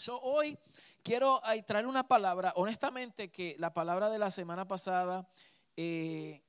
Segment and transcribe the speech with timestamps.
[0.00, 0.56] So, hoy
[1.02, 5.28] quiero traer una palabra, honestamente, que la palabra de la semana pasada,
[5.76, 6.40] eh,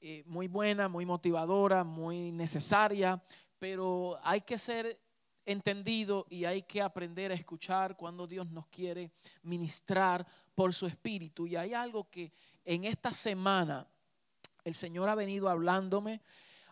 [0.00, 3.20] eh, muy buena, muy motivadora, muy necesaria,
[3.58, 5.00] pero hay que ser
[5.44, 9.10] entendido y hay que aprender a escuchar cuando Dios nos quiere
[9.42, 10.24] ministrar
[10.54, 11.48] por su espíritu.
[11.48, 12.30] Y hay algo que
[12.64, 13.88] en esta semana
[14.62, 16.20] el Señor ha venido hablándome.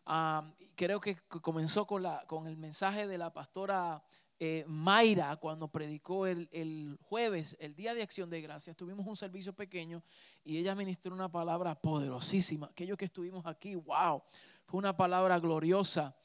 [0.07, 4.05] Ah, creo que comenzó con, la, con el mensaje de la pastora
[4.45, 8.77] eh, Mayra cuando predicó el, jueves, el día de acción de gracias.
[8.77, 10.03] Tuvimos un servicio pequeño
[10.43, 12.67] y ella ministró una palabra poderosísima.
[12.67, 14.21] Aquellos que estuvimos aquí, wow,
[14.67, 16.17] fue una palabra gloriosa.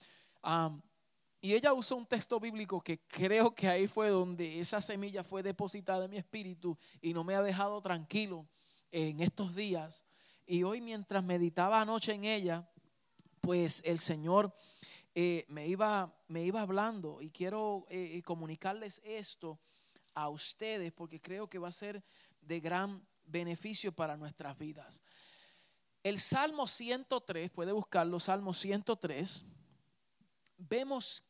[1.40, 5.44] y ella usó un texto bíblico que creo que ahí fue donde esa semilla fue
[5.44, 8.48] depositada en mi espíritu y no me ha dejado tranquilo
[8.90, 10.04] en estos días.
[10.48, 12.68] Y hoy mientras meditaba anoche en ella,
[13.42, 14.56] pues el Señor
[15.20, 19.60] eh, me, iba, me iba hablando y quiero eh, comunicarles esto
[20.14, 22.04] a ustedes porque creo que va a ser
[22.40, 25.02] de gran beneficio para nuestras vidas.
[26.04, 29.44] El Salmo 103, puede buscarlo, Salmo 103,
[30.56, 31.24] vemos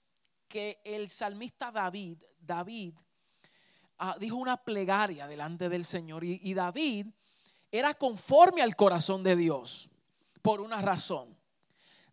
[0.50, 2.94] que el salmista David, David
[4.00, 7.08] ah, dijo una plegaria delante del Señor y David
[7.72, 9.90] era conforme al corazón de Dios
[10.42, 11.37] por una razón.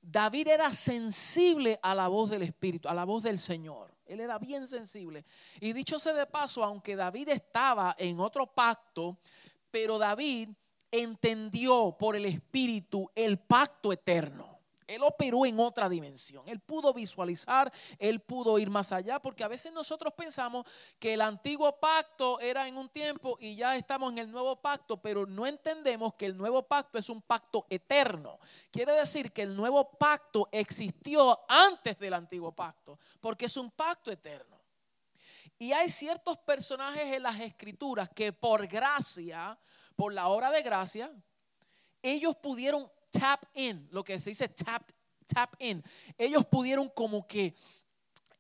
[0.07, 3.95] David era sensible a la voz del Espíritu, a la voz del Señor.
[4.05, 5.25] Él era bien sensible.
[5.61, 9.19] Y dicho sea de paso, aunque David estaba en otro pacto,
[9.71, 10.51] pero David
[10.91, 14.54] entendió por el Espíritu el pacto eterno.
[14.87, 16.49] Él operó en otra dimensión.
[16.49, 20.67] Él pudo visualizar, él pudo ir más allá, porque a veces nosotros pensamos
[20.99, 25.01] que el antiguo pacto era en un tiempo y ya estamos en el nuevo pacto,
[25.01, 28.39] pero no entendemos que el nuevo pacto es un pacto eterno.
[28.71, 34.11] Quiere decir que el nuevo pacto existió antes del antiguo pacto, porque es un pacto
[34.11, 34.55] eterno.
[35.59, 39.59] Y hay ciertos personajes en las escrituras que por gracia,
[39.97, 41.13] por la obra de gracia,
[42.03, 44.91] ellos pudieron tap in, lo que se dice tap,
[45.27, 45.83] tap in.
[46.19, 47.47] Ellos pudieron como que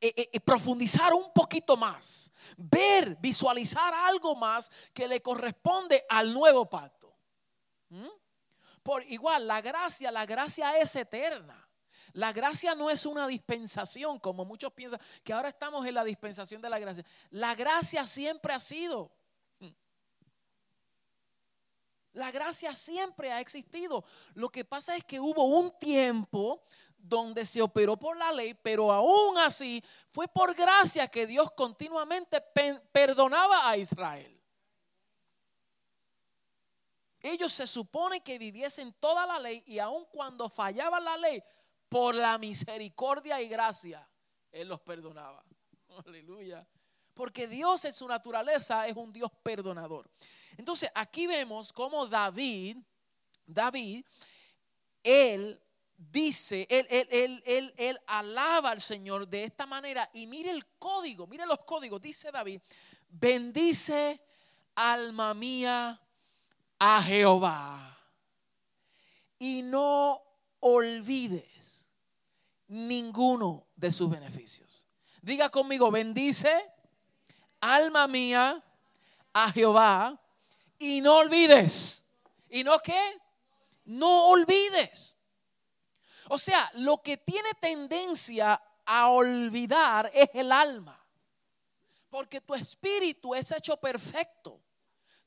[0.00, 6.32] eh, eh, eh, profundizar un poquito más, ver, visualizar algo más que le corresponde al
[6.32, 7.16] nuevo pacto.
[7.88, 8.09] ¿Mm?
[8.82, 11.60] Por igual, la gracia, la gracia es eterna.
[12.12, 16.60] La gracia no es una dispensación, como muchos piensan, que ahora estamos en la dispensación
[16.60, 17.04] de la gracia.
[17.31, 19.10] La gracia siempre ha sido.
[22.14, 24.04] La gracia siempre ha existido.
[24.34, 26.62] Lo que pasa es que hubo un tiempo
[26.97, 32.41] donde se operó por la ley, pero aún así fue por gracia que Dios continuamente
[32.92, 34.41] perdonaba a Israel.
[37.20, 41.42] Ellos se supone que viviesen toda la ley y aun cuando fallaba la ley,
[41.88, 44.08] por la misericordia y gracia,
[44.50, 45.44] Él los perdonaba.
[46.06, 46.66] Aleluya.
[47.14, 50.10] Porque Dios en su naturaleza es un Dios perdonador.
[50.56, 52.76] Entonces aquí vemos cómo David,
[53.47, 54.04] David,
[55.02, 55.60] él
[55.97, 61.26] dice, él, él, él, él, alaba al Señor de esta manera y mire el código,
[61.26, 62.60] mire los códigos, dice David,
[63.08, 64.20] bendice
[64.74, 66.00] alma mía
[66.78, 67.98] a Jehová
[69.38, 70.22] y no
[70.60, 71.86] olvides
[72.69, 74.88] ninguno de sus beneficios.
[75.22, 76.73] Diga conmigo, bendice
[77.64, 78.62] alma mía
[79.32, 80.19] a Jehová
[80.78, 82.02] y no olvides.
[82.48, 83.20] ¿Y no qué?
[83.86, 85.16] No olvides.
[86.28, 90.98] O sea, lo que tiene tendencia a olvidar es el alma.
[92.10, 94.60] Porque tu espíritu es hecho perfecto.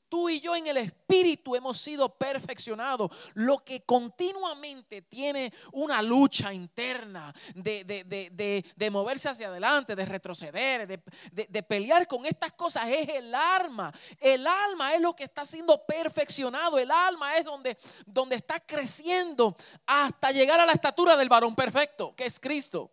[0.08, 3.10] Tú y yo en el Espíritu hemos sido perfeccionados.
[3.34, 12.06] Lo que continuamente tiene una lucha interna de, moverse hacia adelante, de retroceder, de, pelear
[12.06, 13.92] con estas cosas es el alma.
[14.18, 16.78] El alma es lo que está siendo perfeccionado.
[16.78, 17.76] El alma es donde,
[18.06, 22.90] donde está creciendo hasta llegar a la estatura del varón perfecto, que es Cristo.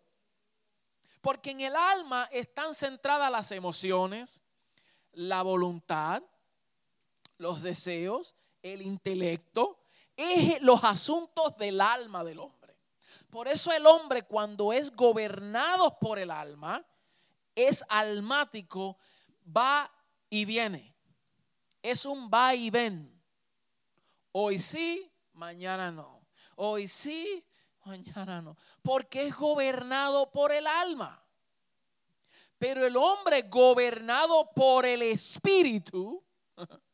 [1.22, 4.42] Porque en el alma están centradas las emociones,
[5.12, 6.22] la voluntad,
[7.38, 9.80] los deseos, el intelecto,
[10.16, 12.76] es los asuntos del alma del hombre.
[13.30, 16.84] Por eso el hombre cuando es gobernado por el alma,
[17.54, 18.98] es almático,
[19.54, 19.90] va
[20.30, 20.94] y viene.
[21.82, 23.12] Es un va y ven.
[24.32, 26.26] Hoy sí, mañana no.
[26.56, 27.44] Hoy sí,
[27.84, 28.56] mañana no.
[28.82, 31.22] Porque es gobernado por el alma.
[32.58, 36.24] Pero el hombre gobernado por el espíritu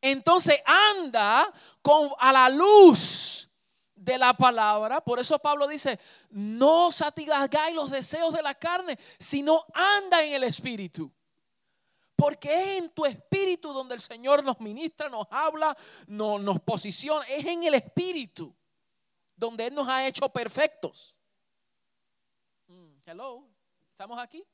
[0.00, 1.52] entonces anda
[1.82, 3.50] con, a la luz
[3.94, 5.00] de la palabra.
[5.00, 5.98] Por eso Pablo dice,
[6.30, 11.12] no satisfagáis los deseos de la carne, sino anda en el espíritu.
[12.16, 15.76] Porque es en tu espíritu donde el Señor nos ministra, nos habla,
[16.06, 17.24] nos, nos posiciona.
[17.26, 18.54] Es en el espíritu
[19.36, 21.18] donde Él nos ha hecho perfectos.
[22.66, 23.46] Mm, hello,
[23.90, 24.46] ¿estamos aquí?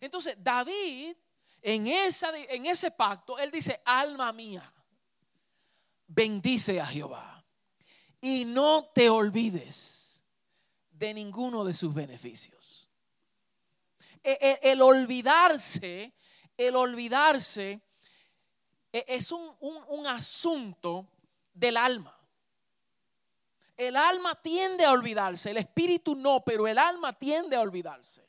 [0.00, 1.14] Entonces, David,
[1.62, 4.73] en ese pacto, él dice, alma mía,
[6.14, 7.44] bendice a Jehová
[8.20, 10.24] y no te olvides
[10.90, 12.88] de ninguno de sus beneficios.
[14.22, 16.14] E, e, el, olvidarse,
[16.56, 17.80] el olvidarse
[18.92, 21.08] e, es un, un asunto
[21.52, 22.16] del alma.
[23.76, 28.24] El alma tiende a olvidarse, el espíritu no, pero el alma tiende a olvidarse.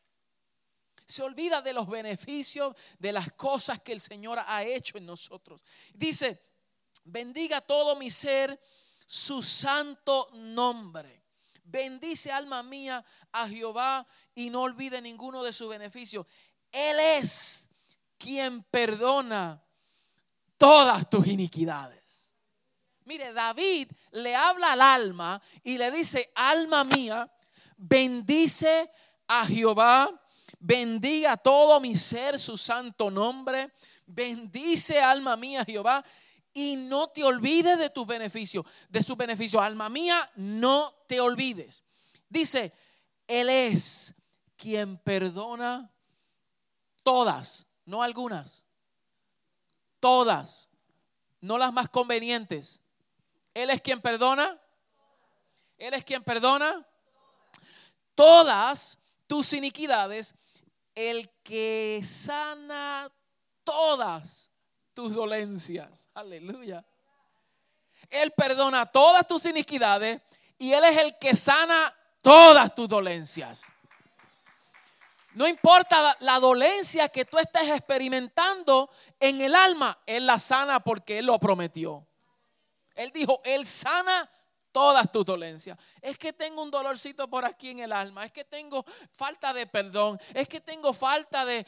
[1.05, 5.63] Se olvida de los beneficios, de las cosas que el Señor ha hecho en nosotros.
[5.93, 6.41] Dice,
[7.05, 8.59] bendiga todo mi ser
[9.05, 11.23] su santo nombre.
[11.63, 16.25] Bendice alma mía a Jehová y no olvide ninguno de sus beneficios.
[16.71, 17.69] Él es
[18.17, 19.63] quien perdona
[20.57, 22.33] todas tus iniquidades.
[23.05, 27.31] Mire, David le habla al alma y le dice, alma mía,
[27.77, 28.89] bendice
[29.27, 30.09] a Jehová,
[30.59, 33.71] bendiga todo mi ser su santo nombre,
[34.07, 36.03] bendice alma mía Jehová
[36.57, 39.61] y no te olvides de tus beneficios, de sus beneficios.
[39.61, 41.83] Alma mía, no te olvides.
[42.29, 42.71] Dice,
[43.27, 44.15] Él es
[44.55, 45.91] quien perdona
[47.03, 48.65] todas, no algunas,
[49.99, 50.69] todas,
[51.41, 52.81] no las más convenientes.
[53.53, 54.57] Él es quien perdona.
[55.77, 56.87] Él es quien perdona
[58.15, 58.97] todas
[59.27, 60.33] tus iniquidades,
[60.95, 63.11] el que sana
[63.65, 64.51] todas
[64.95, 66.09] tus dolencias.
[66.15, 66.83] Aleluya.
[68.09, 70.21] Él perdona todas tus iniquidades
[70.57, 73.71] y Él es el que sana todas tus dolencias.
[75.33, 78.89] No importa la dolencia que tú estés experimentando
[79.19, 82.07] en el alma, Él la sana porque Él lo prometió.
[82.95, 84.31] Él dijo, Él sana
[84.75, 85.79] todas tus dolencias.
[86.01, 88.83] Es que tengo un dolorcito por aquí en el alma, es que tengo
[89.13, 91.65] falta de perdón, es que tengo falta de,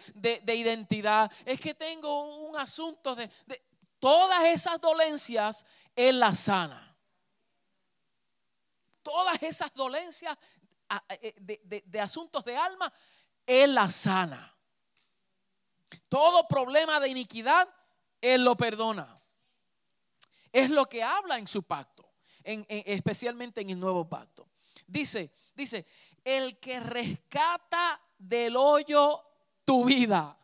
[0.54, 3.64] identidad, es que tengo un asunto de, de...
[3.98, 5.66] Todas esas dolencias,
[5.96, 6.98] Él las sana.
[9.02, 10.38] Todas esas dolencias
[11.08, 12.92] eh, de, de asuntos de alma,
[13.46, 14.54] Él las sana.
[16.10, 17.70] Todo problema de iniquidad,
[18.20, 19.18] Él lo perdona.
[20.52, 21.97] Es lo que habla en su pacto
[22.48, 24.48] especialmente en el nuevo pacto.
[24.86, 25.86] Dice, dice,
[26.24, 29.22] el que rescata del hoyo
[29.66, 30.38] tu vida.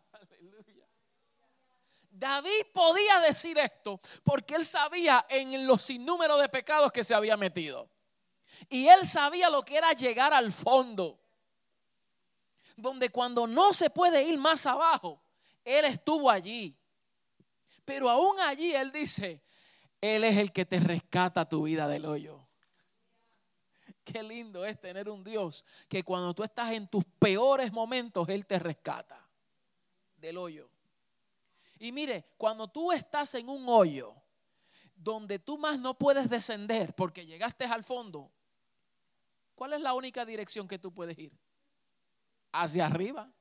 [2.09, 7.35] David podía decir esto porque él sabía en los sinnúmeros de pecados que se había
[7.35, 7.89] metido.
[8.69, 11.19] Y él sabía lo que era llegar al fondo.
[12.77, 15.21] Donde cuando no se puede ir más abajo,
[15.65, 16.75] él estuvo allí.
[17.85, 19.41] Pero aún allí él dice,
[20.03, 22.45] él es el que te rescata tu vida del hoyo.
[24.03, 28.45] Qué lindo es tener un Dios que cuando tú estás en tus peores momentos, Él
[28.45, 29.25] te rescata
[30.17, 30.69] del hoyo.
[31.79, 34.13] Y mire, cuando tú estás en un hoyo
[34.94, 38.29] donde tú más no puedes descender porque llegaste al fondo,
[39.55, 41.31] ¿cuál es la única dirección que tú puedes ir?
[42.51, 43.31] Hacia arriba.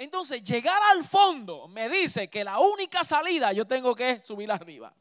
[0.00, 4.94] Entonces, llegar al fondo me dice que la única salida yo tengo que subir arriba.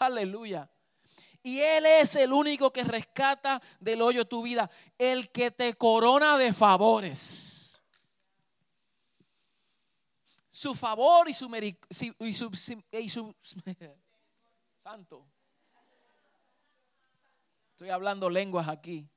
[0.00, 0.68] Aleluya.
[1.44, 6.36] Y Él es el único que rescata del hoyo tu vida, el que te corona
[6.36, 7.80] de favores.
[10.48, 11.48] Su favor y su,
[14.76, 15.24] santo.
[17.70, 19.08] Estoy hablando lenguas aquí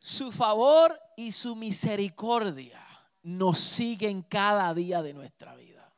[0.00, 2.89] su favor y su misericordia
[3.22, 5.92] nos siguen cada día de nuestra vida.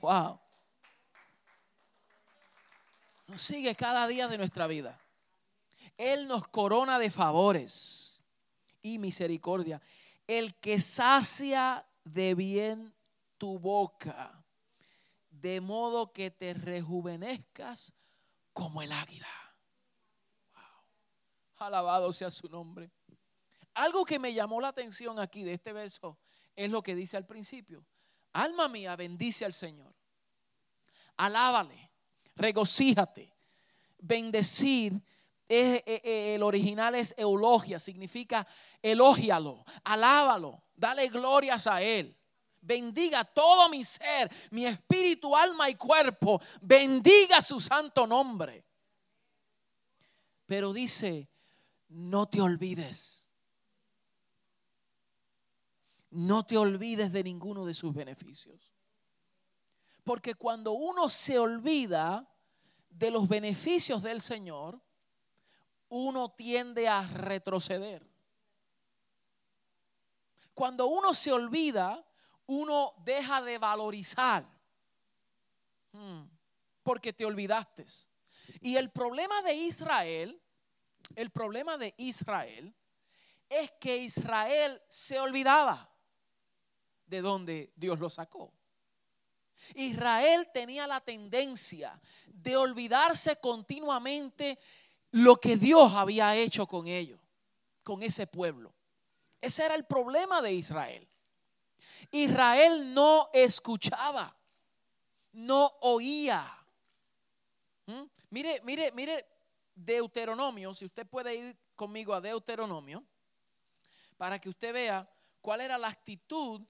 [0.00, 0.40] Wow.
[3.28, 5.00] Nos sigue cada día de nuestra vida.
[5.96, 8.22] Él nos corona de favores
[8.82, 9.80] y misericordia.
[10.26, 12.94] El que sacia de bien
[13.38, 14.44] tu boca,
[15.30, 17.92] de modo que te rejuvenezcas
[18.52, 19.28] como el águila.
[20.52, 21.66] Wow.
[21.66, 22.90] Alabado sea su nombre.
[23.74, 26.18] Algo que me llamó la atención aquí de este verso
[26.54, 27.84] es lo que dice al principio.
[28.32, 29.92] Alma mía, bendice al Señor.
[31.16, 31.90] Alábale,
[32.36, 33.32] regocíjate.
[33.98, 35.00] Bendecir,
[35.48, 38.46] el original es eulogia, significa
[38.82, 42.16] elógialo, alábalo, dale glorias a Él.
[42.60, 46.40] Bendiga todo mi ser, mi espíritu, alma y cuerpo.
[46.60, 48.64] Bendiga su santo nombre.
[50.46, 51.28] Pero dice,
[51.88, 53.23] no te olvides
[56.14, 58.72] no te olvides de ninguno de sus beneficios.
[60.04, 62.30] Porque cuando uno se olvida
[62.88, 64.80] de los beneficios del Señor,
[65.88, 68.06] uno tiende a retroceder.
[70.54, 72.06] Cuando uno se olvida,
[72.46, 74.46] uno deja de valorizar.
[75.90, 76.22] Hmm,
[76.84, 77.86] porque te olvidaste.
[78.60, 80.40] Y el problema de Israel,
[81.16, 82.72] el problema de Israel
[83.48, 85.90] es que Israel se olvidaba
[87.06, 88.52] de donde Dios lo sacó.
[89.74, 94.58] Israel tenía la tendencia de olvidarse continuamente
[95.12, 97.20] lo que Dios había hecho con ellos,
[97.82, 98.74] con ese pueblo.
[99.40, 101.08] Ese era el problema de Israel.
[102.10, 104.36] Israel no escuchaba,
[105.32, 106.46] no oía.
[107.86, 108.02] ¿Mm?
[108.30, 109.26] Mire, mire, mire,
[109.74, 113.04] Deuteronomio, si usted puede ir conmigo a Deuteronomio,
[114.16, 115.08] para que usted vea
[115.40, 116.62] cuál era la actitud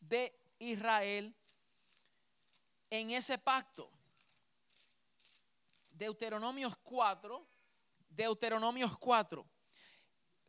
[0.00, 1.34] de Israel
[2.90, 3.90] en ese pacto.
[5.90, 7.46] Deuteronomios 4,
[8.08, 9.46] Deuteronomios 4.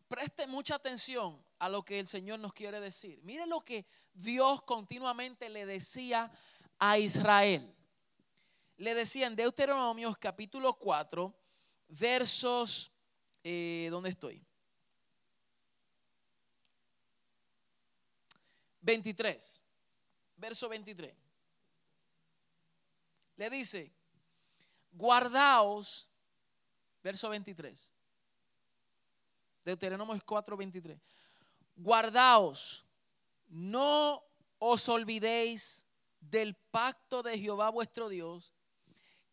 [0.07, 3.19] Preste mucha atención a lo que el Señor nos quiere decir.
[3.23, 6.31] Mire lo que Dios continuamente le decía
[6.77, 7.75] a Israel.
[8.77, 11.35] Le decía en Deuteronomios capítulo 4,
[11.89, 12.91] versos,
[13.43, 14.48] eh, ¿dónde estoy?
[18.81, 19.63] 23,
[20.37, 21.15] verso 23.
[23.35, 23.91] Le dice,
[24.91, 26.09] guardaos,
[27.01, 27.93] verso 23.
[29.63, 30.99] Deuteronomio 4, 23.
[31.75, 32.85] Guardaos,
[33.47, 34.23] no
[34.57, 35.85] os olvidéis
[36.19, 38.53] del pacto de Jehová vuestro Dios,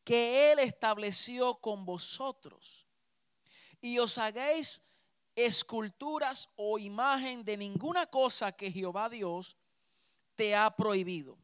[0.04, 2.86] que Él estableció con vosotros,
[3.80, 4.85] y os hagáis
[5.36, 9.56] esculturas o imagen de ninguna cosa que Jehová Dios
[10.34, 11.38] te ha prohibido.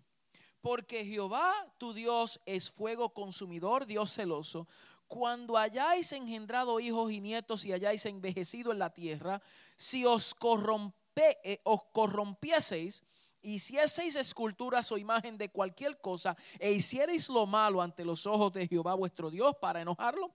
[0.62, 4.66] Porque Jehová tu Dios es fuego consumidor, Dios celoso.
[5.06, 9.42] Cuando hayáis engendrado hijos y nietos y hayáis envejecido en la tierra,
[9.76, 13.04] si os, corrompe, eh, os corrompieseis,
[13.42, 18.68] hicieseis esculturas o imagen de cualquier cosa e hicierais lo malo ante los ojos de
[18.68, 20.32] Jehová vuestro Dios para enojarlo,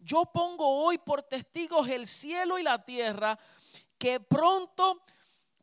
[0.00, 3.38] yo pongo hoy por testigos el cielo y la tierra,
[3.98, 5.02] que pronto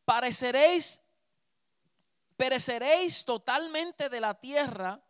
[0.06, 1.02] pareceréis,
[2.36, 5.02] pereceréis totalmente de la tierra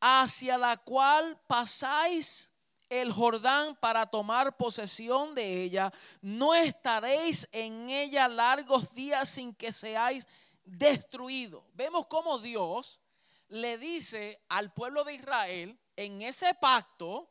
[0.00, 2.52] hacia la cual pasáis
[2.88, 9.72] el Jordán para tomar posesión de ella, no estaréis en ella largos días sin que
[9.72, 10.26] seáis
[10.64, 11.64] destruidos.
[11.74, 13.00] Vemos cómo Dios
[13.48, 17.28] le dice al pueblo de Israel en ese pacto,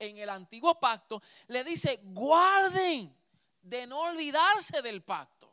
[0.00, 3.14] en el antiguo pacto, le dice, guarden
[3.62, 5.48] de no olvidarse del pacto.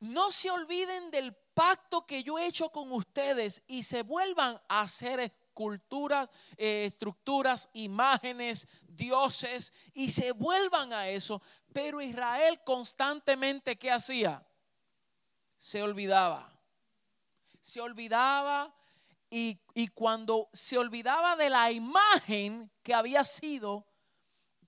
[0.00, 4.82] No se olviden del pacto que yo he hecho con ustedes y se vuelvan a
[4.82, 11.40] hacer esculturas, eh, estructuras, imágenes, dioses y se vuelvan a eso.
[11.72, 14.46] Pero Israel constantemente, ¿qué hacía?
[15.56, 16.52] Se olvidaba.
[17.60, 18.74] Se olvidaba
[19.36, 23.84] y, cuando se olvidaba de la imagen que había sido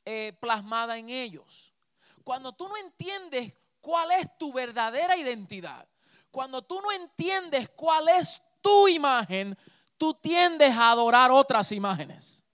[0.05, 1.73] eh, plasmada en ellos.
[2.25, 5.89] Cuando tú no entiendes cuál es tu verdadera identidad,
[6.33, 9.57] cuando tú no entiendes cuál es tu imagen,
[9.97, 12.45] tú tiendes a adorar otras imágenes.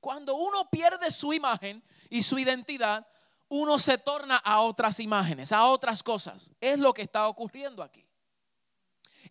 [0.00, 3.06] Cuando uno pierde su imagen y su identidad,
[3.50, 6.52] uno se torna a otras imágenes, a otras cosas.
[6.60, 8.06] Es lo que está ocurriendo aquí.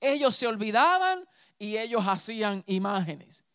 [0.02, 3.46] Ellos se olvidaban y ellos hacían imágenes.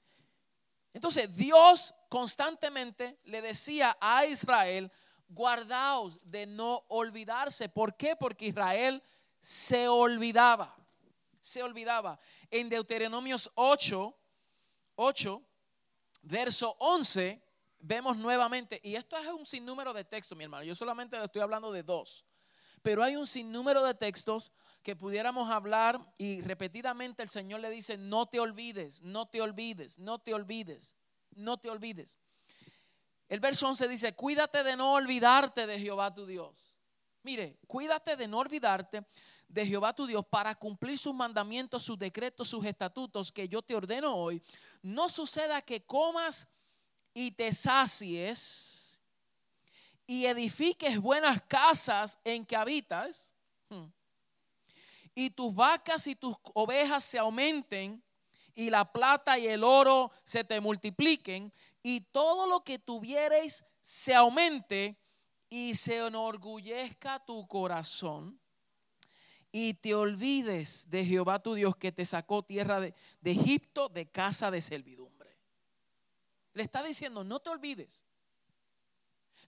[0.94, 4.90] Entonces Dios constantemente le decía a Israel,
[5.28, 7.68] guardaos de no olvidarse.
[7.68, 8.16] ¿Por qué?
[8.16, 9.02] Porque Israel
[9.40, 10.74] se olvidaba.
[11.40, 12.18] Se olvidaba.
[12.50, 14.16] En Deuteronomios 8,
[14.94, 15.42] 8,
[16.22, 17.43] verso 11,
[17.84, 21.70] vemos nuevamente, y esto es un sinnúmero de textos, mi hermano, yo solamente estoy hablando
[21.70, 22.24] de dos,
[22.82, 27.96] pero hay un sinnúmero de textos que pudiéramos hablar y repetidamente el Señor le dice,
[27.96, 30.96] no te olvides, no te olvides, no te olvides,
[31.30, 32.18] no te olvides.
[33.28, 36.76] El verso 11 dice, cuídate de no olvidarte de Jehová tu Dios.
[37.22, 39.06] Mire, cuídate de no olvidarte
[39.48, 43.74] de Jehová tu Dios para cumplir sus mandamientos, sus decretos, sus estatutos que yo te
[43.74, 44.42] ordeno hoy.
[44.82, 46.48] No suceda que comas
[47.14, 49.00] y te sacies
[50.06, 53.34] y edifiques buenas casas en que habitas,
[53.70, 53.86] hmm,
[55.14, 58.02] y tus vacas y tus ovejas se aumenten,
[58.56, 61.52] y la plata y el oro se te multipliquen,
[61.82, 64.96] y todo lo que tuviereis se aumente
[65.48, 68.40] y se enorgullezca tu corazón
[69.56, 74.04] y te olvides de Jehová tu Dios que te sacó tierra de, de Egipto de
[74.06, 75.13] casa de servidumbre.
[76.54, 78.04] Le está diciendo, no te olvides.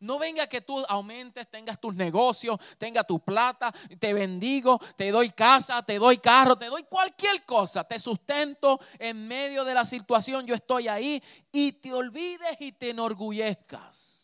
[0.00, 5.30] No venga que tú aumentes, tengas tus negocios, tenga tu plata, te bendigo, te doy
[5.30, 10.46] casa, te doy carro, te doy cualquier cosa, te sustento en medio de la situación,
[10.46, 14.16] yo estoy ahí y te olvides y te enorgullezcas.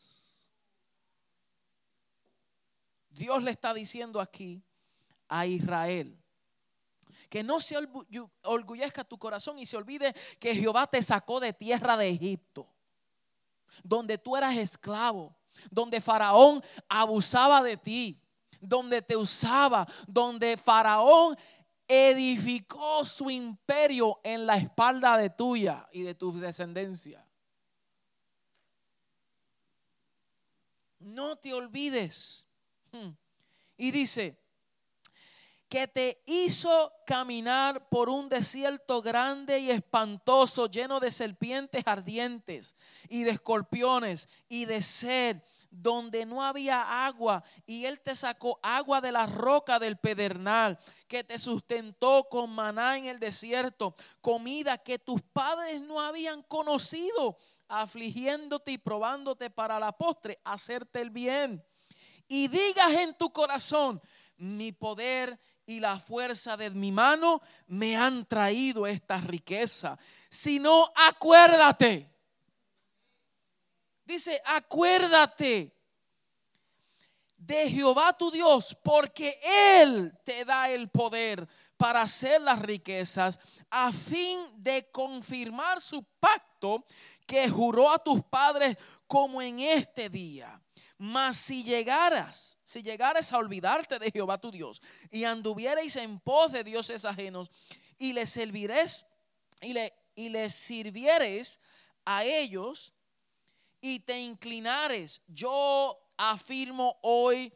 [3.08, 4.62] Dios le está diciendo aquí
[5.28, 6.18] a Israel
[7.28, 7.76] que no se
[8.42, 12.71] orgullezca tu corazón y se olvide que Jehová te sacó de tierra de Egipto,
[13.82, 15.36] donde tú eras esclavo
[15.70, 18.20] donde Faraón abusaba de ti,
[18.60, 21.36] donde te usaba, donde Faraón
[21.86, 27.26] edificó su imperio en la espalda de tuya y de tu descendencia.
[30.98, 32.46] No te olvides.
[32.92, 33.10] Hmm.
[33.76, 34.40] Y dice,
[35.72, 42.76] que te hizo caminar por un desierto grande y espantoso, lleno de serpientes ardientes
[43.08, 45.38] y de escorpiones y de sed,
[45.70, 51.24] donde no había agua, y él te sacó agua de la roca del pedernal, que
[51.24, 58.72] te sustentó con maná en el desierto, comida que tus padres no habían conocido, afligiéndote
[58.72, 61.64] y probándote para la postre, hacerte el bien.
[62.28, 64.02] Y digas en tu corazón,
[64.36, 69.98] mi poder y la fuerza de mi mano me han traído esta riqueza.
[70.28, 72.10] Si no, acuérdate.
[74.04, 75.74] Dice, acuérdate
[77.36, 79.40] de Jehová tu Dios, porque
[79.80, 86.84] Él te da el poder para hacer las riquezas, a fin de confirmar su pacto
[87.26, 88.76] que juró a tus padres
[89.06, 90.60] como en este día.
[91.04, 96.52] Mas si llegaras, si llegaras a olvidarte de Jehová tu Dios y anduvierais en pos
[96.52, 97.50] de dioses ajenos
[97.98, 99.04] y les serviréis
[99.60, 101.60] y le, y les sirvieres
[102.04, 102.94] a ellos
[103.80, 107.52] y te inclinares, yo afirmo hoy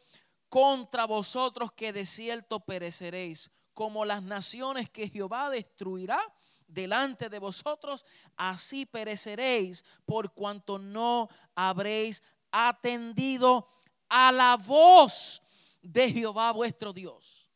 [0.48, 6.18] contra vosotros que de cierto pereceréis, como las naciones que Jehová destruirá
[6.66, 8.04] delante de vosotros,
[8.37, 12.24] así pereceréis por cuanto no habréis
[12.57, 13.69] atendido
[14.09, 15.42] a la voz
[15.83, 17.51] de Jehová vuestro Dios.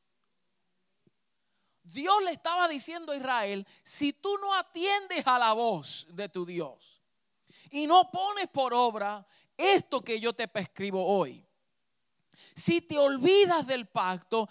[1.83, 6.45] Dios le estaba diciendo a Israel, si tú no atiendes a la voz de tu
[6.47, 7.03] Dios
[7.71, 11.45] y no pones por obra esto que yo te prescribo hoy,
[12.55, 14.49] si te olvidas del pacto,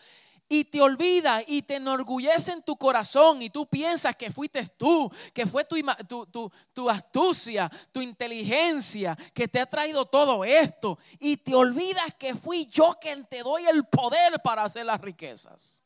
[0.49, 5.09] y te olvida y te enorgullece en tu corazón y tú piensas que fuiste tú,
[5.31, 5.77] que fue tu,
[6.25, 12.33] tu, tu, astucia, tu inteligencia que te ha traído todo esto y te olvidas que
[12.33, 15.83] fui yo quien te doy el poder para hacer las riquezas.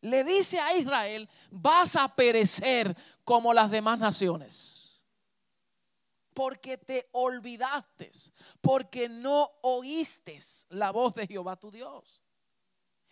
[0.00, 4.78] Le dice a Israel, vas a perecer como las demás naciones
[6.32, 8.12] porque te olvidaste,
[8.60, 12.22] porque no oíste la voz de Jehová tu Dios.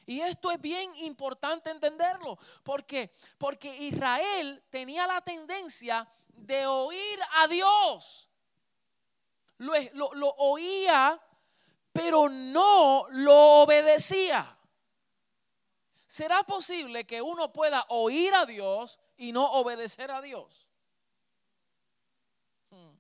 [0.07, 7.49] Y esto es bien importante entenderlo, porque porque Israel tenía la tendencia de oír a
[7.49, 8.29] Dios.
[9.59, 9.75] Lo,
[10.15, 11.21] lo oía,
[11.93, 14.57] pero no lo obedecía.
[16.07, 20.69] ¿Será posible que uno pueda oír a Dios y no obedecer a Dios?
[22.71, 22.93] Hmm.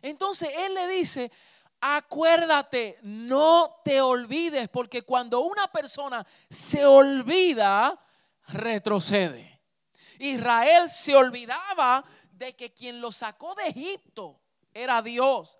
[0.00, 1.32] Entonces Él le dice,
[1.86, 8.02] acuérdate, no te olvides, porque cuando una persona se olvida,
[8.48, 9.60] retrocede.
[10.18, 14.40] Israel se olvidaba de que quien lo sacó de Egipto
[14.72, 15.58] era Dios.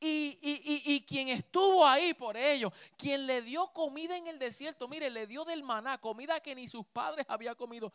[0.00, 5.10] Y, y, quien estuvo ahí por ellos, quien le dio comida en el desierto, mire,
[5.10, 7.92] le dio del maná, comida que ni sus padres habían comido.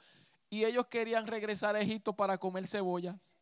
[0.49, 3.37] Y ellos querían regresar a Egipto para comer cebollas.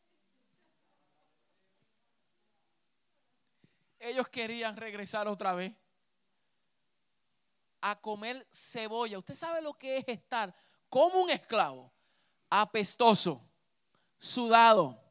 [4.04, 5.74] Ellos querían regresar otra vez
[7.82, 9.18] a comer cebolla.
[9.18, 10.54] Usted sabe lo que es estar
[10.90, 11.92] como un esclavo,
[12.50, 13.50] apestoso,
[14.20, 15.02] sudado,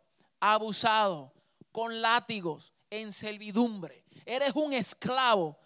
[0.40, 1.33] abusado,
[1.70, 4.05] con látigos, en servidumbre.
[4.26, 5.59] Eres un esclavo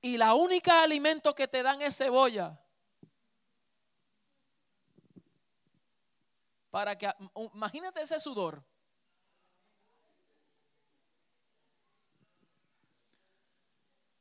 [0.00, 2.60] y la única alimento que te dan es cebolla.
[6.70, 7.10] Para que
[7.54, 8.62] imagínate ese sudor.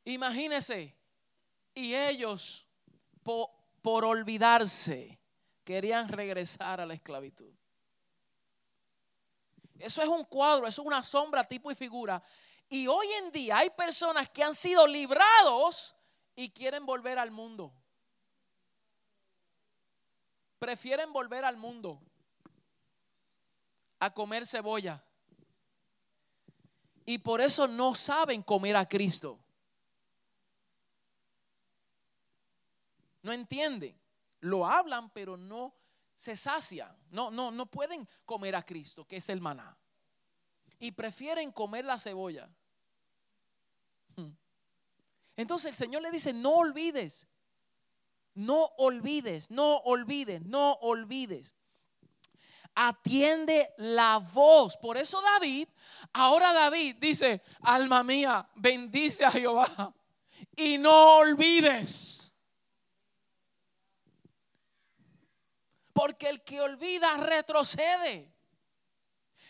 [0.06, 0.96] Imagínese,
[1.74, 2.68] y ellos
[3.24, 5.20] por, olvidarse
[5.64, 7.54] querían regresar a la esclavitud.
[9.80, 12.22] Eso es un cuadro, eso es una sombra, tipo y figura.
[12.70, 15.96] Y hoy en día hay personas que han sido librados
[16.36, 17.74] y quieren volver al mundo.
[20.60, 22.02] Prefieren volver al mundo
[24.00, 25.04] a comer cebolla.
[27.06, 29.43] Y por eso no saben comer a Cristo.
[33.24, 34.00] No entienden.
[34.42, 35.74] Lo hablan, pero no
[36.16, 36.96] se sacian.
[37.10, 39.76] No, no, no pueden comer a Cristo, que es el maná.
[40.78, 42.50] Y prefieren comer la cebolla.
[44.16, 44.32] Hmm.
[45.36, 47.28] Entonces el Señor le dice, no olvides,
[48.36, 51.56] no olvides, no olvides, no olvides.
[52.76, 54.78] Atiende la voz.
[54.78, 55.68] Por eso David,
[56.12, 59.94] ahora David dice, alma mía, bendice a Jehová
[60.56, 62.33] y no olvides.
[65.94, 68.34] Porque el que olvida retrocede.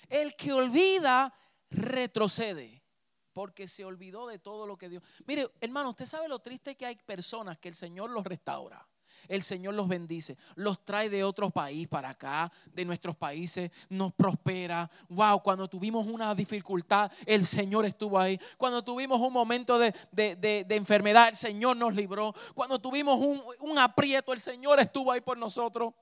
[0.10, 1.34] El que olvida
[1.70, 2.84] retrocede.
[3.32, 5.04] Porque se olvidó de todo lo que Dios.
[5.26, 8.88] Mire, hermano, usted sabe lo triste que hay personas que el Señor los restaura.
[9.28, 14.14] El Señor los bendice, los trae de otros países para acá, de nuestros países, nos
[14.14, 14.90] prospera.
[15.10, 18.40] Wow, cuando tuvimos una dificultad, el Señor estuvo ahí.
[18.58, 22.34] Cuando tuvimos un momento de, enfermedad, el Señor nos libró.
[22.54, 25.94] Cuando tuvimos un, un aprieto, el Señor estuvo ahí por nosotros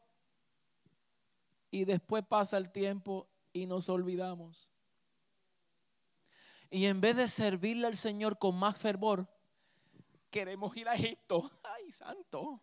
[1.72, 4.70] y después pasa el tiempo y nos olvidamos.
[6.70, 9.28] Y en vez de servirle al Señor con más fervor,
[10.30, 11.50] queremos ir a Egipto.
[11.64, 12.62] ¡Ay, santo!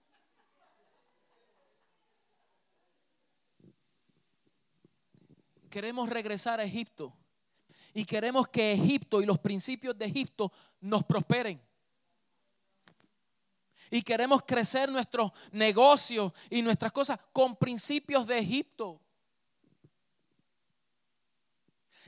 [5.68, 7.14] Queremos regresar a Egipto.
[7.92, 11.67] Y queremos que Egipto y los principios de Egipto nos prosperen
[13.90, 19.00] y queremos crecer nuestros negocios y nuestras cosas con principios de Egipto.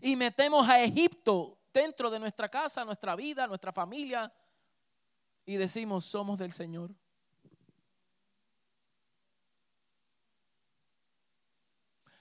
[0.01, 4.33] Y metemos a Egipto dentro de nuestra casa, nuestra vida, nuestra familia
[5.45, 6.95] y decimos, somos del Señor.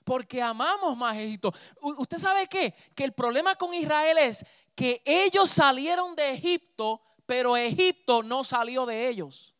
[0.04, 1.54] Porque amamos más Egipto.
[1.82, 2.74] ¿Usted sabe qué?
[2.96, 4.44] Que el problema con Israel es
[4.74, 9.54] que ellos salieron de Egipto pero Egipto no salió de ellos.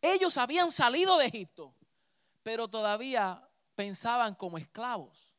[0.00, 1.74] Ellos habían salido de Egipto,
[2.44, 3.42] pero todavía
[3.74, 5.34] pensaban como esclavos.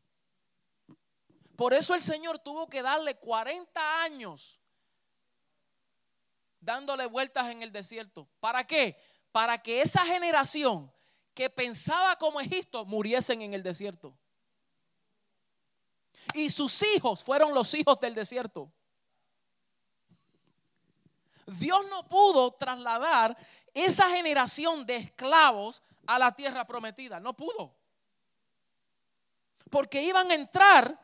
[1.56, 4.60] Por eso el Señor tuvo que darle 40 años
[6.60, 8.28] dándole vueltas en el desierto.
[8.42, 8.98] ¿Para qué?
[9.32, 10.92] Para que esa generación
[11.34, 14.14] que pensaba como Egipto muriesen en el desierto.
[16.34, 18.72] Y sus hijos fueron los hijos del desierto.
[21.46, 23.38] Dios no pudo trasladar
[23.74, 27.20] esa generación de esclavos a la tierra prometida.
[27.20, 27.76] No pudo.
[29.70, 31.00] Porque iban a entrar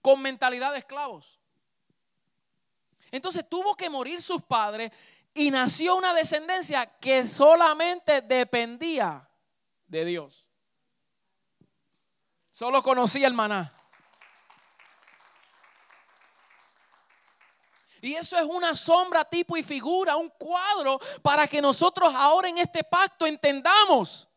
[0.00, 1.38] con mentalidad de esclavos.
[3.10, 4.90] Entonces tuvo que morir sus padres
[5.34, 9.28] y nació una descendencia que solamente dependía
[9.86, 10.48] de Dios.
[12.50, 13.74] Solo conocía el maná.
[18.02, 22.58] Y eso es una sombra, tipo y figura, un cuadro para que nosotros ahora en
[22.58, 24.28] este pacto entendamos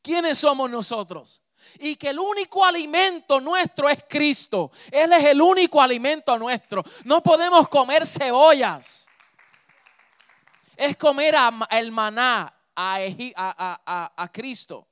[0.00, 1.42] quiénes somos nosotros.
[1.78, 4.70] Y que el único alimento nuestro es Cristo.
[4.90, 6.82] Él es el único alimento nuestro.
[7.04, 9.06] No podemos comer cebollas.
[10.74, 11.34] Es comer
[11.70, 14.88] el maná, a, a, Cristo.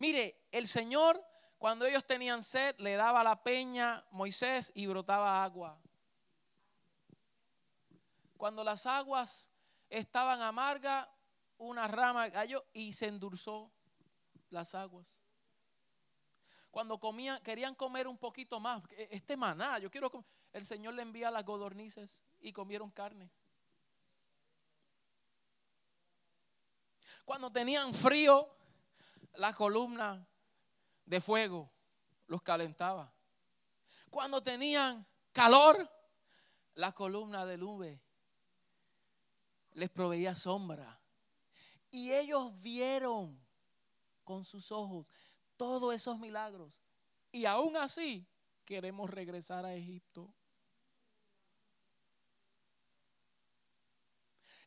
[0.00, 1.24] Mire, el Señor,
[1.56, 5.80] cuando ellos tenían sed, le daba la peña Moisés y brotaba agua.
[8.36, 9.50] Cuando las aguas
[9.88, 11.08] estaban amargas,
[11.58, 13.70] una rama cayó y se endulzó
[14.50, 15.18] las aguas.
[16.70, 20.26] Cuando comían, querían comer un poquito más, este maná, yo quiero comer.
[20.52, 23.30] El Señor le envía las godornices y comieron carne.
[27.24, 28.48] Cuando tenían frío,
[29.34, 30.26] la columna
[31.04, 31.70] de fuego
[32.26, 33.12] los calentaba.
[34.10, 35.90] Cuando tenían calor,
[36.74, 38.05] la columna de nube
[39.76, 40.98] les proveía sombra.
[41.90, 43.38] Y ellos vieron
[44.24, 45.06] con sus ojos
[45.56, 46.80] todos esos milagros.
[47.30, 48.26] Y aún así
[48.64, 50.32] queremos regresar a Egipto.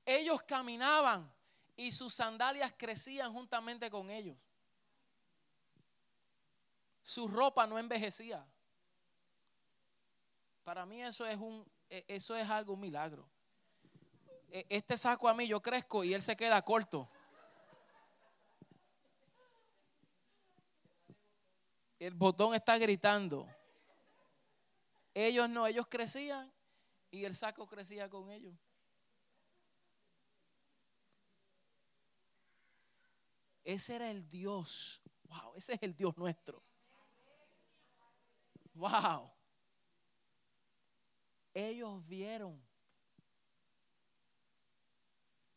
[0.05, 1.31] Ellos caminaban
[1.75, 4.37] y sus sandalias crecían juntamente con ellos.
[7.01, 8.47] Su ropa no envejecía.
[10.63, 13.27] Para mí eso es un e, eso es algo un milagro.
[14.51, 17.09] E-, este saco a mí, yo crezco y él se queda corto.
[21.99, 23.47] El botón está gritando.
[25.13, 26.51] Ellos no, ellos crecían
[27.11, 28.55] y el saco crecía con ellos.
[33.63, 35.01] Ese era el Dios.
[35.23, 36.63] Wow, ese es el Dios nuestro.
[38.73, 39.31] Wow.
[41.53, 42.68] Ellos vieron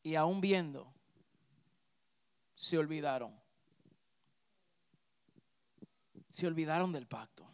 [0.03, 0.93] y aún viendo,
[2.55, 3.39] se olvidaron.
[6.29, 7.47] Se olvidaron del pacto.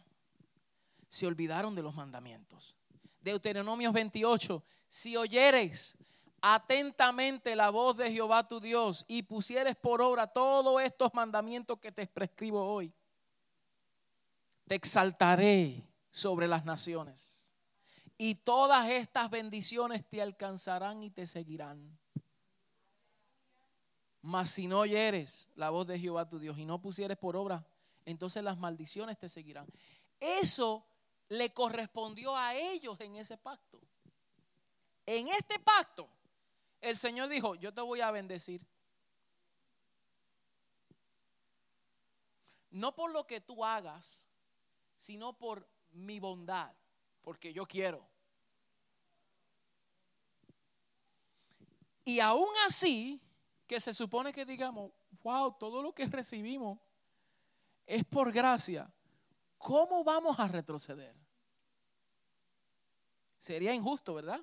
[1.09, 2.75] Se olvidaron de los mandamientos.
[3.21, 5.97] Deuteronomios 28, si oyeres
[6.41, 11.91] atentamente la voz de Jehová tu Dios y pusieres por obra todos estos mandamientos que
[11.91, 12.93] te prescribo hoy,
[14.67, 17.57] te exaltaré sobre las naciones
[18.17, 21.97] y todas estas bendiciones te alcanzarán y te seguirán.
[24.21, 27.65] Mas si no oyeres la voz de Jehová tu Dios y no pusieres por obra,
[28.05, 29.67] entonces las maldiciones te seguirán.
[30.19, 30.85] Eso
[31.29, 33.79] le correspondió a ellos en ese pacto.
[35.05, 36.09] En este pacto,
[36.81, 38.65] el Señor dijo, yo te voy a bendecir.
[42.71, 44.27] No por lo que tú hagas,
[44.95, 46.73] sino por mi bondad,
[47.21, 48.07] porque yo quiero.
[52.05, 53.21] Y aún así,
[53.69, 56.79] que se supone que digamos, wow, todo lo que recibimos
[57.85, 58.91] es por gracia.
[59.59, 61.15] ¿Cómo vamos a retroceder?
[63.37, 64.41] Sería injusto, ¿verdad?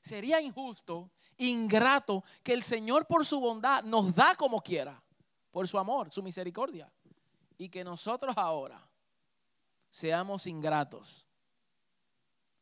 [0.00, 5.02] Sería injusto, ingrato, que el Señor por su bondad nos da como quiera,
[5.50, 6.90] por su amor, su misericordia,
[7.58, 8.80] y que nosotros ahora
[9.90, 11.26] seamos ingratos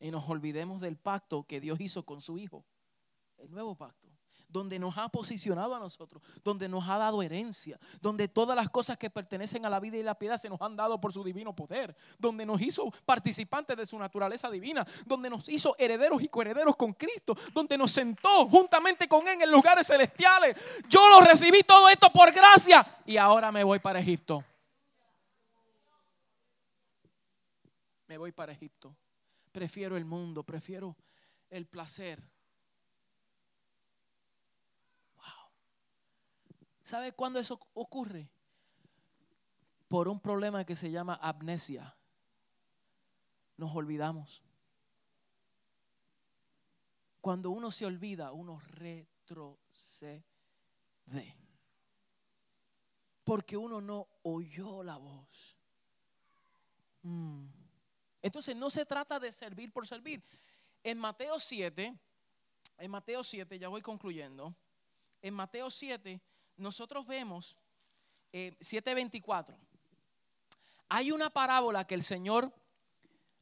[0.01, 2.64] y nos olvidemos del pacto que Dios hizo con su Hijo,
[3.38, 4.10] el nuevo pacto
[4.51, 8.99] donde nos ha posicionado a nosotros, donde nos ha dado herencia, donde todas las cosas
[8.99, 11.55] que pertenecen a la vida y la piedad se nos han dado por su divino
[11.55, 16.77] poder, donde nos hizo participantes de su naturaleza divina, donde nos hizo herederos y coherederos
[16.77, 20.57] con Cristo, donde nos sentó juntamente con Él en lugares celestiales.
[20.89, 24.45] Yo lo recibí todo esto por gracia y ahora me voy para Egipto.
[28.07, 28.97] Me voy para Egipto.
[29.53, 30.97] Prefiero el mundo, prefiero
[31.49, 32.21] el placer
[36.90, 38.29] ¿Sabe cuándo eso ocurre?
[39.87, 41.96] Por un problema que se llama amnesia.
[43.57, 44.42] Nos olvidamos.
[47.20, 50.24] Cuando uno se olvida, uno retrocede.
[53.22, 55.57] Porque uno no oyó la voz.
[57.03, 57.46] Mm.
[58.20, 60.24] Entonces no se trata de servir por servir.
[60.83, 61.96] En Mateo 7,
[62.79, 64.57] en Mateo 7, ya voy concluyendo.
[65.22, 66.20] En Mateo 7
[66.61, 67.59] nosotros vemos
[68.33, 69.55] 7:24.
[69.55, 69.59] Eh,
[70.88, 72.53] hay una parábola que el Señor,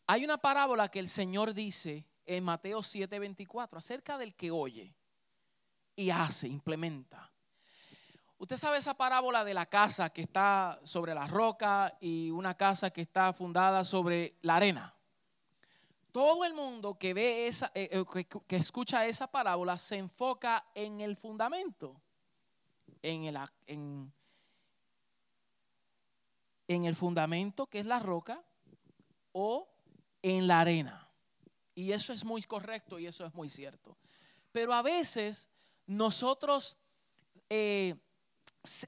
[0.07, 4.95] hay una parábola que el Señor dice en Mateo 7:24 acerca del que oye
[5.97, 7.31] y hace, implementa.
[8.39, 12.91] Usted sabe esa parábola de la casa que está sobre la roca y una casa
[12.91, 14.95] que está fundada sobre la arena.
[16.13, 21.01] Todo el mundo que ve esa, eh, eh, que escucha esa parábola se enfoca en
[21.01, 22.01] el fundamento
[23.03, 24.13] en el, en,
[26.69, 28.43] en el fundamento, que es la roca,
[29.33, 29.69] o
[30.23, 31.09] en la arena.
[31.75, 33.97] Y eso es muy correcto y eso es muy cierto.
[34.51, 35.49] Pero a veces
[35.87, 36.77] nosotros,
[37.49, 37.95] eh,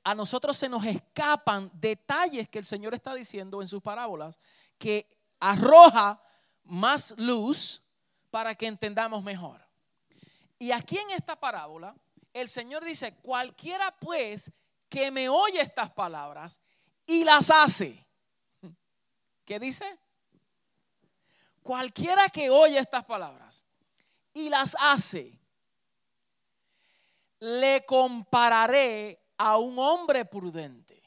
[0.02, 4.40] a nosotros se nos escapan detalles que el Señor está diciendo en sus parábolas
[4.76, 6.20] que arroja
[6.64, 7.82] más luz
[8.30, 9.64] para que entendamos mejor.
[10.58, 11.94] Y aquí en esta parábola,
[12.32, 14.52] el Señor dice, cualquiera pues
[14.88, 16.60] que me oye estas palabras
[17.06, 18.06] y las hace.
[19.44, 19.98] ¿Qué dice?
[21.62, 23.64] Cualquiera que oye estas palabras
[24.32, 25.38] y las hace,
[27.40, 31.02] le compararé a un hombre prudente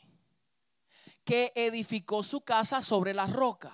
[1.24, 3.74] que edificó su casa sobre la roca.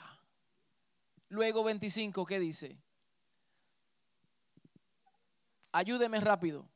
[1.30, 2.78] Luego 25, ¿qué dice?
[5.72, 6.68] Ayúdeme rápido.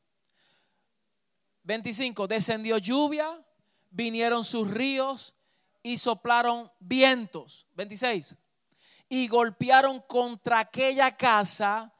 [1.64, 3.42] 25, descendió lluvia,
[3.90, 5.34] vinieron sus ríos
[5.82, 7.66] y soplaron vientos.
[7.74, 8.36] 26,
[9.08, 11.92] y golpearon contra aquella casa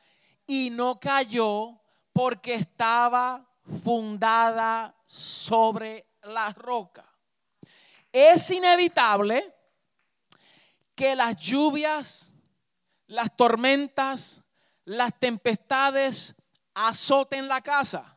[0.46, 1.81] y no cayó
[2.12, 3.48] porque estaba
[3.83, 7.05] fundada sobre la roca.
[8.12, 9.53] Es inevitable
[10.94, 12.33] que las lluvias,
[13.07, 14.42] las tormentas,
[14.85, 16.35] las tempestades
[16.74, 18.13] azoten la casa.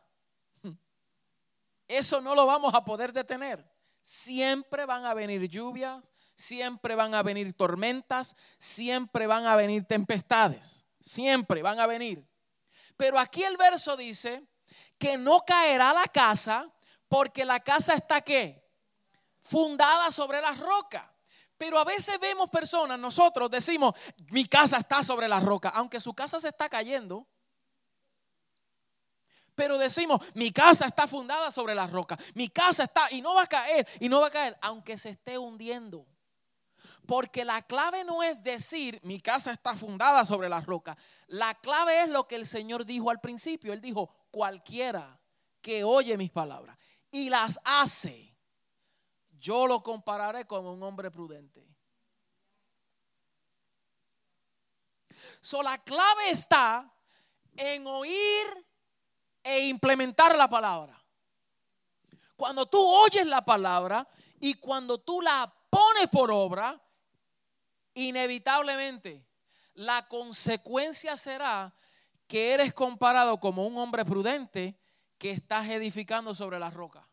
[1.88, 3.66] Eso no lo vamos a poder detener.
[4.00, 10.86] siempre van a venir lluvias, siempre van a venir tormentas, siempre van a venir tempestades,
[11.00, 12.26] siempre van a venir.
[12.96, 14.46] Pero aquí el verso dice
[14.98, 16.72] que no caerá la casa
[17.08, 18.64] porque la casa está qué?
[19.40, 21.14] Fundada sobre la roca.
[21.56, 23.94] Pero a veces vemos personas, nosotros decimos,
[24.30, 27.26] mi casa está sobre la roca, aunque su casa se está cayendo.
[29.58, 33.42] Pero decimos, mi casa está fundada sobre la roca, mi casa está y no va
[33.42, 36.06] a caer, y no va a caer, aunque se esté hundiendo.
[37.08, 40.96] Porque la clave no es decir, mi casa está fundada sobre la roca.
[41.26, 43.72] La clave es lo que el Señor dijo al principio.
[43.72, 45.18] Él dijo, cualquiera
[45.60, 46.78] que oye mis palabras
[47.10, 48.36] y las hace,
[49.40, 51.66] yo lo compararé como un hombre prudente.
[55.64, 56.94] La clave está
[57.56, 58.67] en oír
[59.42, 61.02] e implementar la palabra.
[62.36, 64.06] Cuando tú oyes la palabra
[64.40, 66.80] y cuando tú la pones por obra,
[67.94, 69.26] inevitablemente
[69.74, 71.74] la consecuencia será
[72.26, 74.78] que eres comparado como un hombre prudente
[75.18, 77.08] que estás edificando sobre la roca.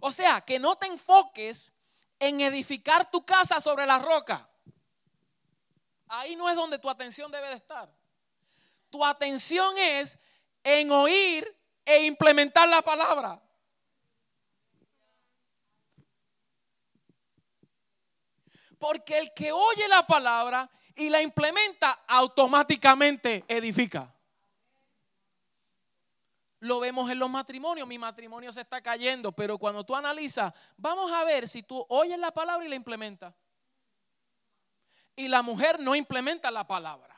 [0.00, 1.74] O sea, que no te enfoques
[2.18, 4.48] en edificar tu casa sobre la roca.
[6.08, 7.92] Ahí no es donde tu atención debe de estar.
[8.90, 10.18] Tu atención es
[10.62, 13.40] en oír e implementar la palabra.
[18.78, 24.14] Porque el que oye la palabra y la implementa automáticamente edifica.
[26.60, 27.88] Lo vemos en los matrimonios.
[27.88, 32.18] Mi matrimonio se está cayendo, pero cuando tú analizas, vamos a ver si tú oyes
[32.18, 33.34] la palabra y la implementas.
[35.16, 37.09] Y la mujer no implementa la palabra.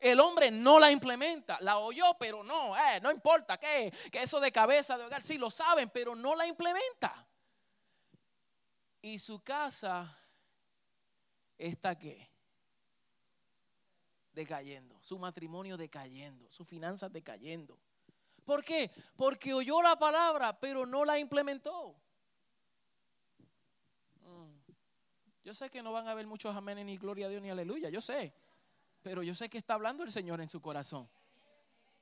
[0.00, 4.40] El hombre no la implementa, la oyó, pero no, eh, no importa, que, que eso
[4.40, 7.26] de cabeza de hogar, sí lo saben, pero no la implementa.
[9.02, 10.18] Y su casa
[11.56, 12.28] está qué?
[14.32, 17.78] Decayendo, su matrimonio decayendo, sus finanzas decayendo.
[18.44, 18.90] ¿Por qué?
[19.16, 21.96] Porque oyó la palabra, pero no la implementó.
[24.20, 24.58] Mm.
[25.42, 27.88] Yo sé que no van a haber muchos amén ni gloria a Dios ni aleluya,
[27.88, 28.34] yo sé.
[29.06, 31.08] Pero yo sé que está hablando el Señor en su corazón,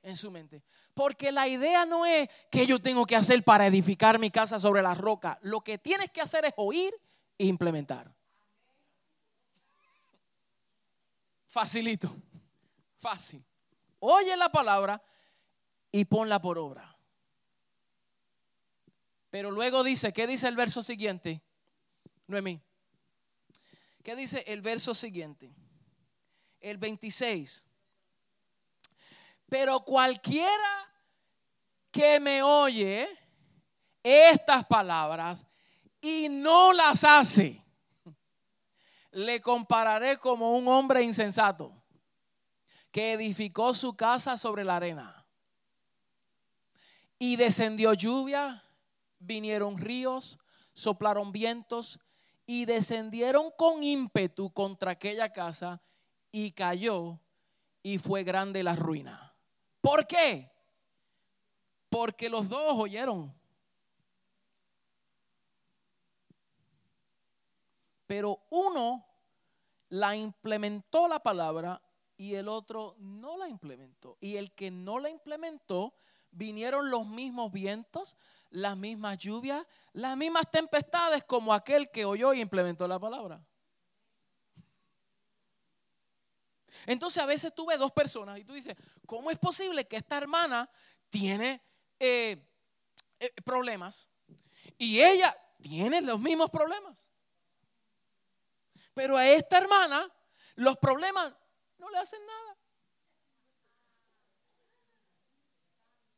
[0.01, 0.63] en su mente.
[0.95, 4.81] Porque la idea no es que yo tengo que hacer para edificar mi casa sobre
[4.81, 5.37] la roca.
[5.43, 6.91] Lo que tienes que hacer es oír
[7.37, 8.11] e implementar.
[11.45, 12.11] Facilito,
[12.97, 13.45] fácil.
[13.99, 14.99] Oye la palabra
[15.91, 16.97] y ponla por obra.
[19.29, 21.43] Pero luego dice, ¿qué dice el verso siguiente?
[22.25, 22.59] Noemí.
[24.01, 25.53] ¿Qué dice el verso siguiente?
[26.65, 27.63] El 26.
[29.47, 30.91] Pero cualquiera
[31.91, 33.07] que me oye
[34.01, 35.45] estas palabras
[36.01, 37.63] y no las hace,
[39.11, 41.71] le compararé como un hombre insensato
[42.89, 45.23] que edificó su casa sobre la arena.
[47.19, 48.63] Y descendió lluvia,
[49.19, 50.39] vinieron ríos,
[50.73, 51.99] soplaron vientos
[52.47, 55.79] y descendieron con ímpetu contra aquella casa
[56.37, 57.17] y cayó
[57.81, 59.33] y fue grande la ruina.
[59.79, 60.51] ¿Por qué?
[61.89, 63.33] Porque los dos oyeron
[68.05, 69.05] Pero uno
[69.89, 71.81] la implementó la palabra
[72.17, 74.17] y el otro no la implementó.
[74.19, 75.95] Y el que no la implementó,
[76.31, 78.17] vinieron los mismos vientos,
[78.49, 83.41] las mismas lluvias, las mismas tempestades como aquel que oyó y implementó la palabra.
[86.85, 90.17] Entonces a veces tú ves dos personas y tú dices, ¿cómo es posible que esta
[90.17, 90.69] hermana
[91.09, 91.61] tiene
[91.99, 92.47] eh,
[93.19, 94.09] eh, problemas
[94.77, 97.11] y ella tiene los mismos problemas?
[98.93, 100.09] Pero a esta hermana
[100.55, 101.33] los problemas
[101.77, 102.57] no le hacen nada.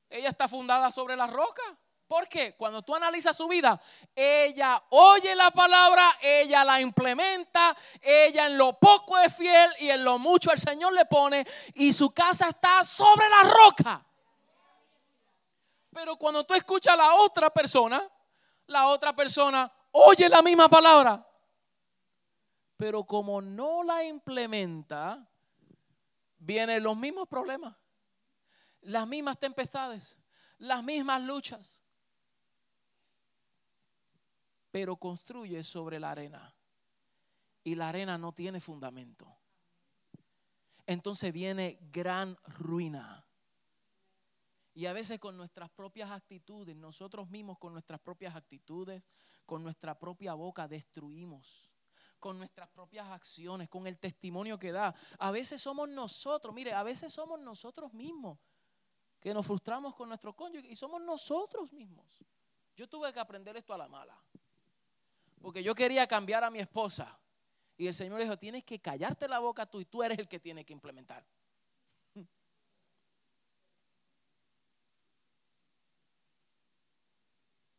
[0.10, 1.64] Ella está fundada sobre la roca.
[2.08, 2.56] ¿Por qué?
[2.56, 3.80] Cuando tú analizas su vida,
[4.16, 10.06] ella oye la palabra, ella la implementa, ella en lo poco es fiel y en
[10.06, 11.46] lo mucho el Señor le pone
[11.76, 14.06] y su casa está sobre la roca.
[15.92, 18.02] Pero cuando tú escuchas a la otra persona,
[18.68, 21.28] la otra persona oye la misma palabra,
[22.78, 25.28] pero como no la implementa,
[26.38, 27.76] vienen los mismos problemas,
[28.82, 30.18] las mismas tempestades,
[30.60, 31.84] las mismas luchas,
[34.72, 36.54] pero construye sobre la arena
[37.68, 39.28] y la arena no tiene fundamento.
[40.86, 43.26] Entonces viene gran ruina.
[44.74, 49.04] Y a veces con nuestras propias actitudes, nosotros mismos con nuestras propias actitudes,
[49.46, 51.70] con nuestra propia boca destruimos.
[52.20, 54.96] Con nuestras propias acciones, con el testimonio que da.
[55.20, 58.40] A veces somos nosotros, mire, a veces somos nosotros mismos
[59.20, 62.24] que nos frustramos con nuestro cónyuge y somos nosotros mismos.
[62.78, 64.18] Yo tuve que aprender esto a la mala.
[65.42, 67.20] Porque yo quería cambiar a mi esposa.
[67.78, 70.40] Y el Señor dijo, tienes que callarte la boca tú y tú eres el que
[70.40, 71.24] tiene que implementar.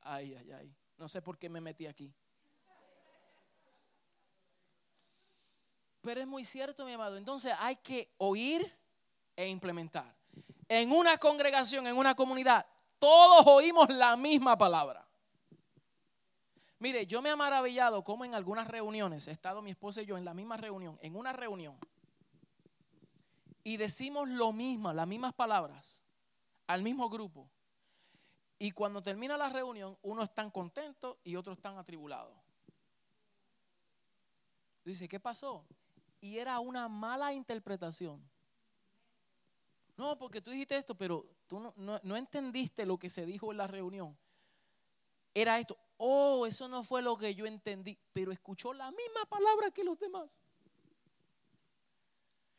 [0.03, 0.75] Ay, ay, ay.
[0.97, 2.15] No sé por qué me metí aquí.
[6.01, 7.17] Pero es muy cierto, mi amado.
[7.17, 8.73] Entonces hay que oír
[9.37, 10.17] e implementar.
[10.69, 12.67] En una congregación, en una comunidad,
[12.99, 15.08] todos oímos la misma palabra.
[16.79, 20.17] Mire, yo me he maravillado como en algunas reuniones, he estado mi esposa y yo
[20.17, 21.77] en la misma reunión, en una reunión,
[23.65, 26.01] y decimos lo mismo, las mismas palabras,
[26.67, 27.51] al mismo grupo.
[28.59, 32.35] Y cuando termina la reunión, uno están contento y otros están atribulados.
[34.85, 35.67] Dice, ¿qué pasó?
[36.21, 38.23] Y era una mala interpretación.
[39.97, 43.67] No, porque tú dijiste esto, pero tú no, entendiste lo que se dijo en la
[43.67, 44.17] reunión.
[45.35, 45.77] Era esto.
[45.99, 49.99] Oh, eso no fue lo que yo entendí, pero escuchó la misma palabra que los
[49.99, 50.41] demás.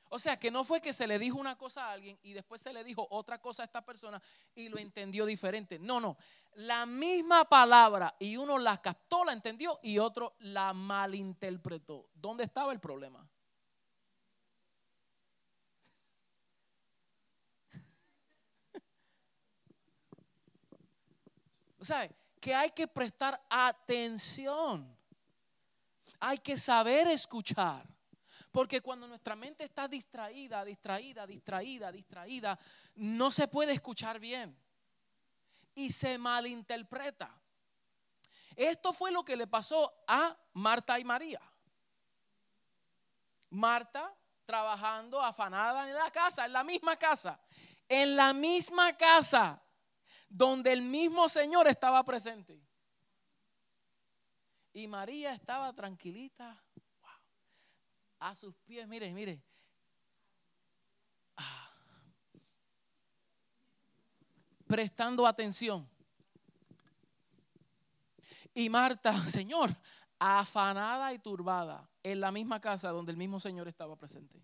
[0.10, 2.60] O sea, que no fue que se le dijo una cosa a alguien y después
[2.60, 4.22] se le dijo otra cosa a esta persona
[4.56, 5.78] y lo entendió diferente.
[5.80, 6.18] No, no.
[6.56, 12.10] La misma palabra y uno la captó, la entendió y otro la malinterpretó.
[12.16, 13.26] ¿Dónde estaba el problema?
[21.82, 22.10] O sea,
[22.40, 24.98] que hay que prestar atención.
[26.20, 27.88] Hay que saber escuchar.
[28.52, 32.60] Porque cuando nuestra mente está distraída, distraída, distraída, distraída,
[32.96, 34.58] no se puede escuchar bien.
[35.76, 37.40] Y se malinterpreta.
[38.56, 41.42] Esto fue lo que le pasó a Marta y María.
[43.52, 44.14] Marta
[44.46, 47.40] trabajando afanada en la casa, en la misma casa,
[47.88, 49.62] en la misma casa
[50.30, 52.62] donde el mismo Señor estaba presente.
[54.72, 56.64] Y María estaba tranquilita,
[58.20, 59.42] a sus pies, mire, mire.
[61.38, 61.72] Ah.
[64.68, 65.90] Prestando atención.
[68.54, 69.76] Y Marta, Señor,
[70.20, 74.44] afanada y turbada, en la misma casa donde el mismo Señor estaba presente.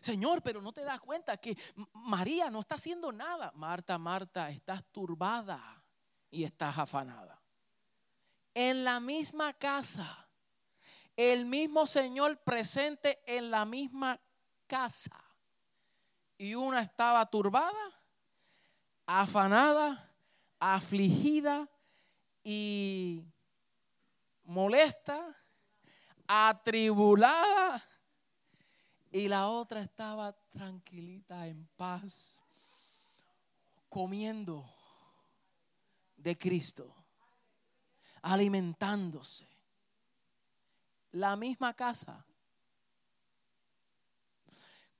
[0.00, 1.56] Señor, pero no te das cuenta que
[1.92, 3.52] María no está haciendo nada.
[3.54, 5.82] Marta, Marta, estás turbada
[6.30, 7.40] y estás afanada.
[8.54, 10.26] En la misma casa
[11.28, 14.18] el mismo Señor presente en la misma
[14.66, 15.22] casa.
[16.38, 18.02] Y una estaba turbada,
[19.04, 20.10] afanada,
[20.58, 21.68] afligida
[22.42, 23.22] y
[24.44, 25.36] molesta,
[26.26, 27.84] atribulada.
[29.10, 32.40] Y la otra estaba tranquilita, en paz,
[33.88, 34.72] comiendo
[36.16, 36.94] de Cristo,
[38.22, 39.48] alimentándose
[41.10, 42.24] la misma casa.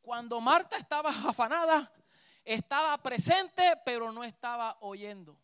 [0.02, 1.92] Cuando Marta estaba afanada,
[2.44, 5.38] estaba presente, pero no estaba oyendo.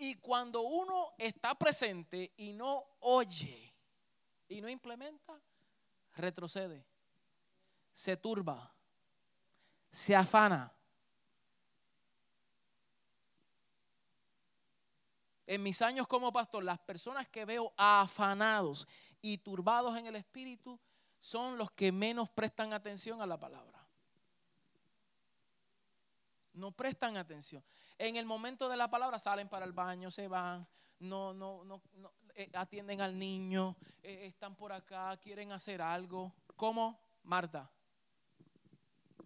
[0.00, 3.67] Y cuando uno está presente y no oye
[4.48, 5.40] y no implementa,
[6.16, 6.84] retrocede,
[7.92, 8.72] se turba,
[9.90, 10.72] se afana.
[15.48, 18.86] en mis años como pastor, las personas que veo afanados
[19.22, 20.78] y turbados en el espíritu
[21.20, 23.82] son los que menos prestan atención a la palabra.
[26.52, 27.64] No prestan atención.
[27.96, 30.68] En el momento de la palabra salen para el baño, se van,
[30.98, 31.80] no, no, no,
[32.38, 36.32] eh, atienden al niño, eh, están por acá, quieren hacer algo.
[36.54, 36.96] ¿Cómo?
[37.24, 37.68] Marta.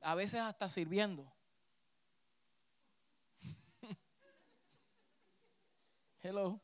[0.00, 1.30] A veces hasta sirviendo.
[6.22, 6.58] Hello.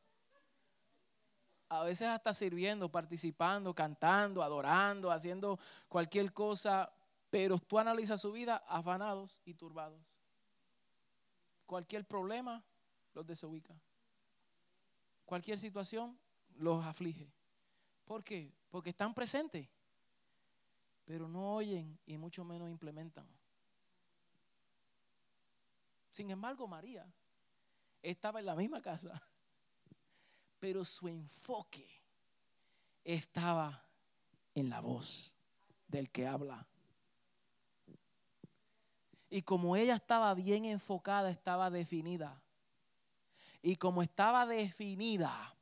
[1.69, 6.91] A veces hasta sirviendo, participando, cantando, adorando, haciendo cualquier cosa,
[7.29, 10.01] pero tú analizas su vida afanados y turbados.
[11.67, 12.65] Cualquier problema
[13.13, 13.79] los desubica.
[15.27, 16.19] Cualquier situación
[16.59, 17.33] los aflige.
[18.05, 18.53] ¿Por qué?
[18.71, 19.69] Porque están presentes,
[21.05, 23.27] pero no oyen y mucho menos implementan.
[26.11, 27.07] Sin embargo, María
[28.03, 29.13] estaba en la misma casa
[30.59, 31.89] pero su enfoque
[33.05, 33.83] estaba
[34.55, 35.35] en la voz.
[35.87, 36.67] del que habla.
[39.31, 42.43] Y como ella estaba bien enfocada, estaba definida.
[43.63, 45.57] Y como estaba definida,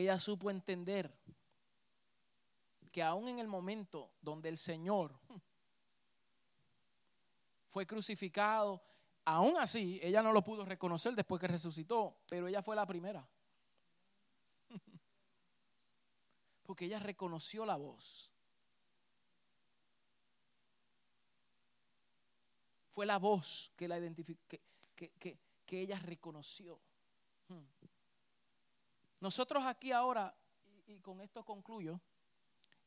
[0.00, 1.14] ella supo entender
[2.92, 5.14] que aún en el momento donde el Señor
[7.68, 8.82] fue crucificado,
[9.26, 13.28] aún así ella no lo pudo reconocer después que resucitó, pero ella fue la primera.
[16.62, 18.30] Porque ella reconoció la voz.
[22.88, 24.40] Fue la voz que la identificó,
[24.94, 25.38] que,
[25.68, 26.80] ella reconoció.
[29.20, 30.34] Nosotros aquí ahora,
[30.86, 32.00] y con esto concluyo,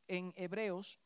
[0.08, 1.00] en Hebreos,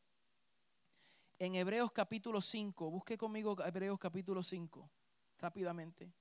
[1.38, 4.90] en Hebreos capítulo 5, busque conmigo Hebreos capítulo 5,
[5.38, 6.12] rápidamente.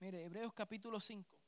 [0.00, 1.46] Mire, Hebreos capítulo 5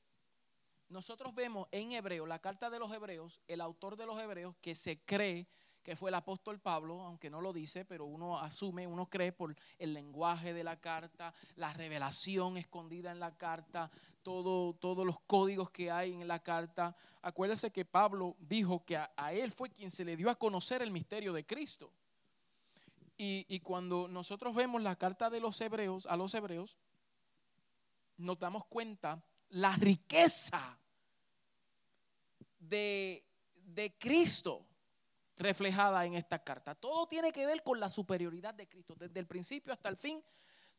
[0.88, 4.74] nosotros vemos en Hebreo, la carta de los Hebreos, el autor de los Hebreos, que
[4.74, 5.46] se cree
[5.82, 9.54] que fue el apóstol Pablo, aunque no lo dice, pero uno asume, uno cree por
[9.78, 13.90] el lenguaje de la carta, la revelación escondida en la carta,
[14.22, 16.94] todo, todos los códigos que hay en la carta.
[17.22, 20.90] Acuérdese que Pablo dijo que a, él fue quien se le dio a conocer el
[20.90, 21.92] misterio de Cristo.
[23.20, 26.78] Y, cuando nosotros vemos la carta de los hebreos, a los hebreos,
[28.16, 30.78] nos damos cuenta la riqueza
[32.60, 33.24] de,
[33.98, 34.67] Cristo
[35.38, 36.74] reflejada en esta carta.
[36.74, 38.94] Todo tiene que ver con la superioridad de Cristo.
[38.96, 40.22] Desde el principio hasta el fin,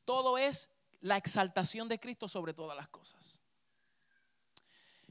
[0.05, 0.70] todo es
[1.01, 3.41] la exaltación de Cristo sobre todas las cosas.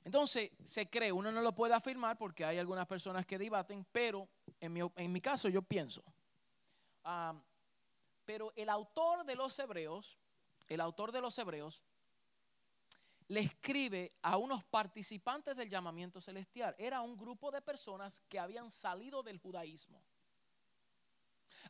[0.05, 4.28] Entonces, se cree, uno no lo puede afirmar porque hay algunas personas que debaten, pero
[4.61, 6.03] en mi, en mi caso yo pienso.
[7.05, 7.34] Ah,
[8.24, 10.18] pero el autor de los hebreos,
[10.68, 11.82] el autor de los hebreos,
[13.29, 16.74] le escribe a unos participantes del llamamiento celestial.
[16.79, 20.03] Era un grupo de personas que habían salido del judaísmo.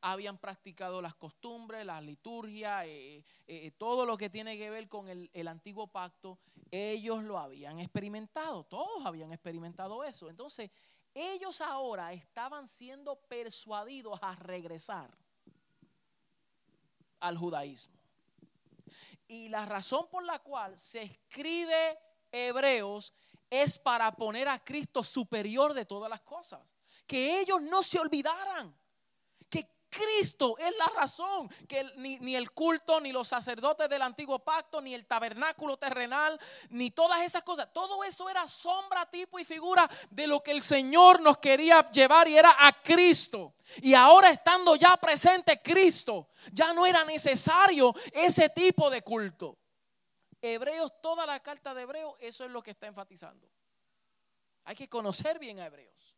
[0.01, 4.89] Habían practicado las costumbres, la liturgia, eh, eh, eh, todo lo que tiene que ver
[4.89, 6.39] con el antiguo pacto.
[6.71, 10.29] Ellos lo habían experimentado, todos habían experimentado eso.
[10.29, 10.71] Entonces,
[11.15, 15.17] ellos ahora estaban siendo persuadidos a regresar
[17.19, 17.98] al judaísmo.
[19.27, 21.99] Y la razón por la cual se escribe
[22.31, 23.13] Hebreos
[23.51, 26.75] es para poner a Cristo superior de todas las cosas.
[27.07, 28.77] Que ellos no se olvidaran
[29.91, 34.95] Cristo es la razón que ni, el culto, ni los sacerdotes del antiguo pacto, ni
[34.95, 36.39] el tabernáculo terrenal,
[36.71, 40.63] ni todas esas cosas, todo eso era sombra, tipo y figura de lo que el
[40.63, 43.55] Señor nos quería llevar y era a Cristo.
[43.83, 49.59] Y ahora estando ya presente Cristo, ya no era necesario ese tipo de culto.
[50.41, 53.49] Hebreos, toda la carta de Hebreos, eso es lo que está enfatizando.
[54.65, 56.15] Hay que conocer bien a Hebreos.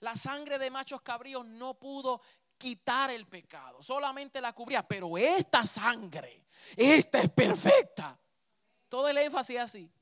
[0.00, 2.20] La sangre de machos cabríos no pudo
[2.56, 4.86] quitar el pecado, solamente la cubría.
[4.86, 6.44] Pero esta sangre,
[6.76, 8.18] esta es perfecta.
[8.88, 9.92] Todo el énfasis así.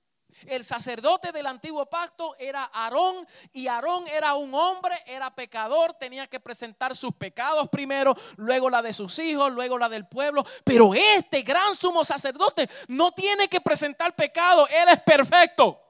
[0.44, 6.26] El sacerdote del antiguo pacto era Aarón y Aarón era un hombre, era pecador, tenía
[6.26, 10.44] que presentar sus pecados primero, luego la de sus hijos, luego la del pueblo.
[10.64, 15.80] Pero este gran sumo sacerdote no tiene que presentar pecado, él es perfecto.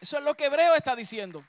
[0.00, 1.44] Eso es lo que Hebreo está diciendo.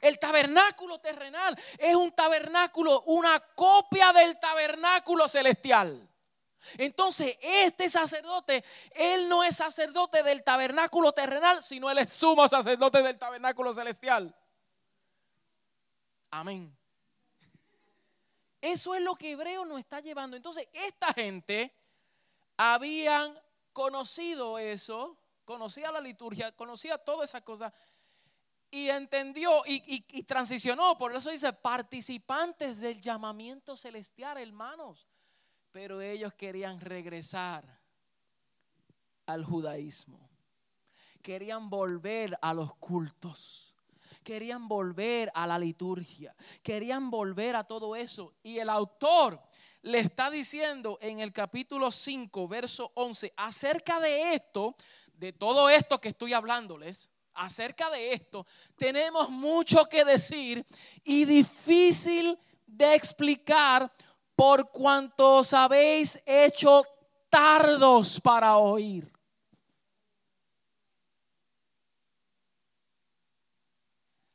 [0.00, 6.08] El tabernáculo terrenal es un tabernáculo, una copia del tabernáculo celestial.
[6.78, 13.02] Entonces, este sacerdote, él no es sacerdote del tabernáculo terrenal, sino él es sumo sacerdote
[13.02, 14.34] del tabernáculo celestial.
[16.30, 16.76] Amén.
[18.60, 20.36] Eso es lo que Hebreo nos está llevando.
[20.36, 21.74] Entonces, esta gente
[22.56, 23.36] habían
[23.72, 27.72] conocido eso, conocía la liturgia, conocía todas esas cosas,
[28.72, 30.96] y entendió y, transicionó.
[30.96, 35.06] Por eso dice, participantes del llamamiento celestial, hermanos.
[35.70, 37.80] Pero ellos querían regresar
[39.26, 40.30] al judaísmo.
[41.20, 43.76] Querían volver a los cultos.
[44.24, 46.34] Querían volver a la liturgia.
[46.62, 48.34] Querían volver a todo eso.
[48.42, 49.38] Y el autor
[49.82, 54.76] le está diciendo en el capítulo 5, verso 11, acerca de esto,
[55.12, 60.64] de todo esto que estoy hablándoles, acerca de esto, tenemos mucho que decir
[61.04, 63.92] y difícil de explicar
[64.34, 66.82] por cuanto os habéis hecho
[67.28, 69.10] tardos para oír.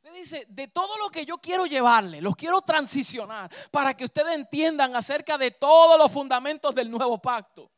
[0.02, 4.34] Le dice, de todo lo que yo quiero llevarle, los quiero transicionar para que ustedes
[4.34, 7.70] entiendan acerca de todos los fundamentos del nuevo pacto.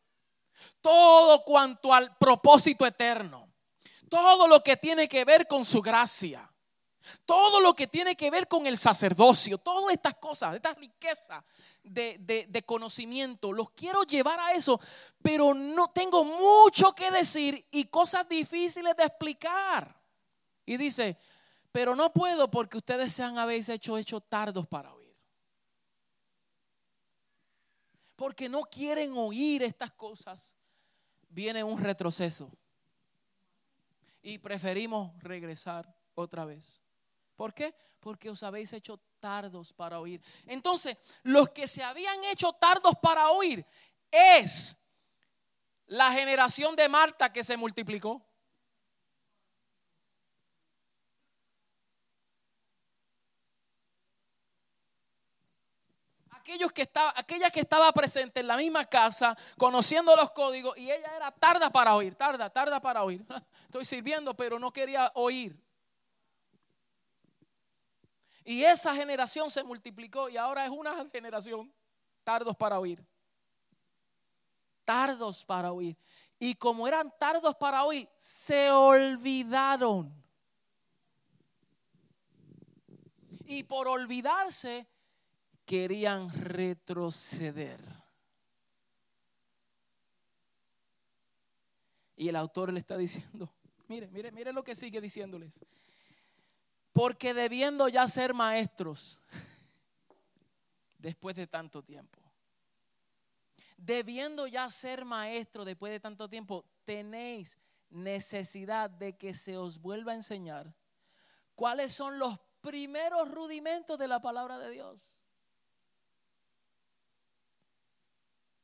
[0.80, 3.49] todo cuanto al propósito eterno,
[4.10, 6.52] todo lo que tiene que ver con su gracia,
[7.24, 11.42] todo lo que tiene que ver con el sacerdocio, todas estas cosas, esta riqueza
[11.82, 14.80] de, de, conocimiento, los quiero llevar a eso,
[15.22, 19.96] pero no tengo mucho que decir y cosas difíciles de explicar.
[20.66, 21.16] Y dice,
[21.70, 25.16] pero no puedo porque ustedes se han habéis hecho, hecho tardos para oír.
[28.16, 30.54] Porque no quieren oír estas cosas.
[31.28, 32.50] Viene un retroceso.
[34.22, 36.82] Y preferimos regresar otra vez.
[37.36, 37.74] ¿Por qué?
[38.00, 40.20] Porque os habéis hecho tardos para oír.
[40.46, 43.64] Entonces, los que se habían hecho tardos para oír
[44.10, 44.76] es
[45.86, 48.29] la generación de Marta que se multiplicó.
[56.50, 60.90] Aquellos que estaba, aquella que estaba presente en la misma casa, conociendo los códigos, y
[60.90, 63.24] ella era tarda para oír, tarda, tarda para oír.
[63.66, 65.56] Estoy sirviendo, pero no quería oír.
[68.44, 71.72] Y esa generación se multiplicó y ahora es una generación
[72.24, 73.00] tardos para oír.
[74.84, 75.96] Tardos para oír.
[76.36, 80.12] Y como eran tardos para oír, se olvidaron.
[83.44, 84.88] Y por olvidarse,
[85.70, 87.78] querían retroceder.
[92.16, 93.48] Y el autor le está diciendo,
[93.86, 95.64] mire, mire, mire lo que sigue diciéndoles.
[96.92, 99.20] Porque debiendo ya ser maestros,
[100.98, 102.20] después de tanto tiempo,
[103.76, 107.56] debiendo ya ser maestros después de tanto tiempo, tenéis
[107.90, 110.74] necesidad de que se os vuelva a enseñar
[111.54, 115.19] cuáles son los primeros rudimentos de la palabra de Dios.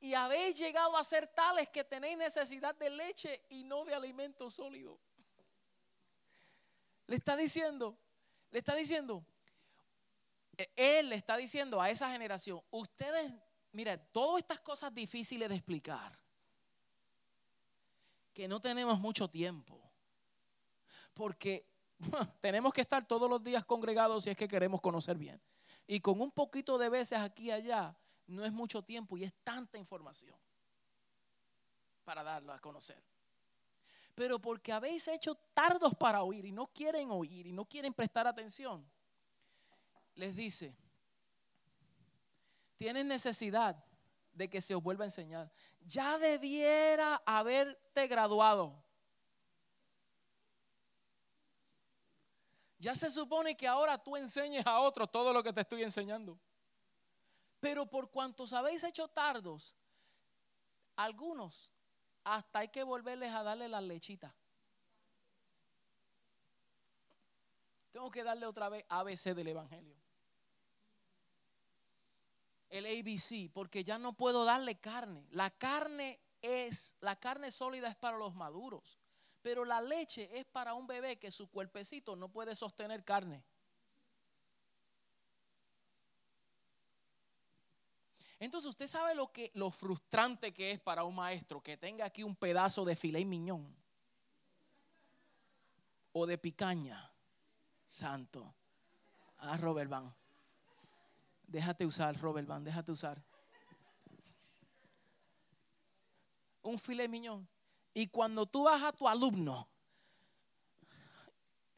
[0.07, 4.49] Y habéis llegado a ser tales que tenéis necesidad de leche y no de alimento
[4.49, 5.01] sólido.
[7.09, 7.99] Le está diciendo,
[8.53, 9.27] le está diciendo,
[10.57, 13.33] e, él le está diciendo a esa generación, ustedes,
[13.73, 16.17] mira, todas estas cosas difíciles de explicar,
[18.33, 19.91] que no tenemos mucho tiempo,
[21.15, 21.67] porque
[22.41, 25.43] tenemos que estar todos los días congregados si es que queremos conocer bien.
[25.85, 29.33] Y con un poquito de veces aquí y allá, no es mucho tiempo y es
[29.43, 30.37] tanta información
[32.05, 33.03] para darlo a conocer
[34.17, 38.27] pero porque habéis hecho tardos para oír y no quieren oír y no quieren prestar
[38.27, 38.91] atención,
[40.15, 40.75] les dice,
[42.77, 43.77] tienen necesidad
[44.33, 45.53] de que se os vuelva a enseñar.
[45.85, 48.83] Ya debiera haberte graduado.
[52.79, 56.39] Ya se supone que ahora tú enseñes a otros todo lo que te estoy enseñando.
[57.67, 59.75] Pero por cuantos habéis hecho tardos,
[60.95, 61.73] algunos
[62.23, 64.33] hasta hay que volverles a darle la lechita.
[67.91, 69.97] Tengo que darle otra vez ABC del Evangelio.
[72.71, 75.27] El ABC, porque ya no puedo darle carne.
[75.33, 78.97] La carne es, la carne sólida es para los maduros,
[79.43, 83.43] pero la leche es para un bebé que su cuerpecito no puede sostener carne.
[88.39, 92.23] Entonces usted sabe lo que lo frustrante que es para un maestro que tenga aquí
[92.23, 93.75] un pedazo de filet miñón
[96.13, 97.11] o de picaña.
[97.87, 98.55] Santo.
[99.39, 100.15] Ah, Robert Van.
[101.47, 103.23] Déjate usar, Robert Van, déjate usar.
[106.63, 107.49] Un filet miñón.
[107.95, 109.67] Y cuando tú vas a tu alumno,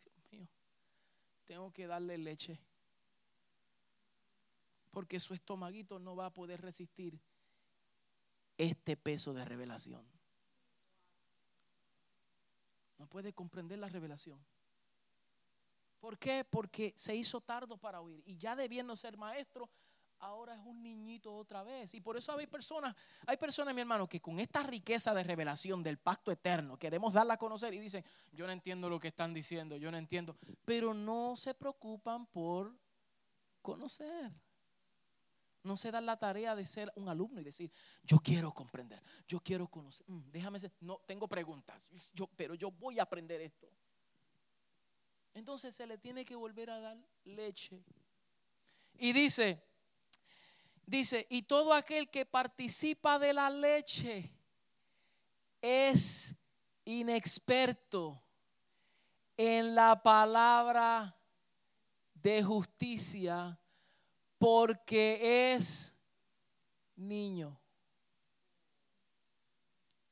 [0.02, 0.48] Dios mío,
[1.44, 2.58] tengo que darle leche
[4.90, 7.20] porque su estomaguito no va a poder resistir
[8.56, 10.04] este peso de revelación.
[12.98, 14.44] No puede comprender la revelación.
[16.00, 16.44] ¿Por qué?
[16.44, 19.68] Porque se hizo tardo para oír y ya debiendo ser maestro,
[20.20, 21.94] ahora es un niñito otra vez.
[21.94, 22.94] Y por eso hay personas,
[23.26, 27.34] hay personas, mi hermano, que con esta riqueza de revelación del pacto eterno, queremos darla
[27.34, 30.94] a conocer y dicen, yo no entiendo lo que están diciendo, yo no entiendo, pero
[30.94, 32.76] no se preocupan por
[33.62, 34.32] conocer
[35.68, 37.70] no se dan la tarea de ser un alumno y decir,
[38.02, 40.04] yo quiero comprender, yo quiero conocer.
[40.08, 43.70] Mm, déjame ser, no, tengo preguntas, yo, pero yo voy a aprender esto.
[45.34, 47.84] Entonces se le tiene que volver a dar leche.
[48.98, 49.62] Y dice,
[50.86, 54.32] dice, y todo aquel que participa de la leche
[55.60, 56.34] es
[56.86, 58.20] inexperto
[59.36, 61.14] en la palabra
[62.14, 63.60] de justicia
[64.38, 65.94] porque es
[66.96, 67.58] niño.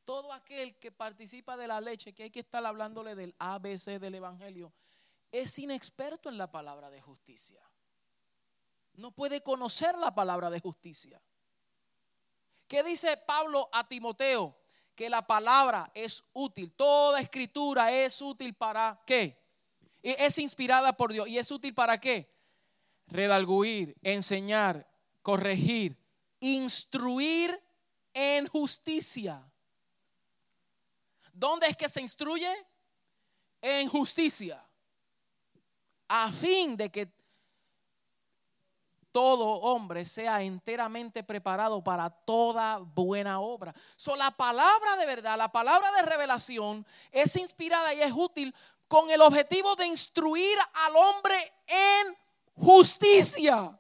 [0.07, 4.15] todo aquel que participa de la leche, que hay que estar hablándole del ABC del
[4.15, 4.73] Evangelio,
[5.33, 7.61] es inexperto en la palabra de justicia.
[8.95, 11.21] No puede conocer la palabra de justicia.
[12.69, 14.57] ¿Qué dice Pablo a Timoteo?
[14.95, 16.73] Que la palabra es útil.
[16.73, 19.37] Toda escritura es útil para qué?
[20.03, 21.29] Es inspirada por Dios.
[21.29, 22.36] ¿Y es útil para qué?
[23.09, 24.87] Redalguir, enseñar,
[25.23, 25.97] corregir,
[26.41, 27.61] instruir
[28.13, 29.43] en justicia.
[31.33, 32.51] ¿Dónde es que se instruye?
[33.61, 34.65] En justicia.
[36.09, 37.13] A fin de que
[39.17, 43.75] todo hombre sea enteramente preparado para toda buena obra.
[43.97, 48.55] So, la palabra de verdad, la palabra de revelación es inspirada y es útil
[48.89, 51.35] con el objetivo de instruir al hombre
[51.67, 52.17] en
[52.57, 53.79] justicia,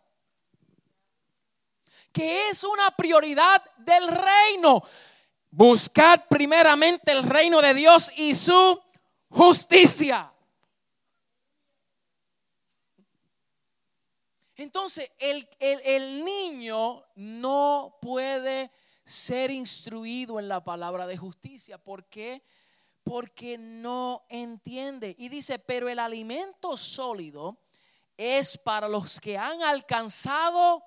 [2.13, 4.83] que es una prioridad del reino.
[5.51, 8.81] Buscad primeramente el reino de Dios y su
[9.29, 10.33] justicia.
[14.57, 18.71] Entonces, el, niño no puede
[19.05, 21.77] ser instruido en la palabra de justicia.
[21.77, 22.43] ¿Por qué?
[23.05, 25.15] Porque no entiende.
[25.19, 27.66] Y dice, pero el alimento sólido
[28.17, 30.83] es para los que han alcanzado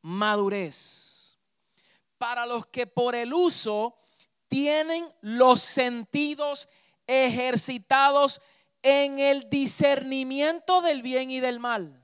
[0.00, 1.38] madurez.
[2.18, 3.98] Para los que por el uso
[4.48, 6.68] tienen los sentidos
[7.06, 8.40] ejercitados
[8.82, 12.02] en el discernimiento del bien y del mal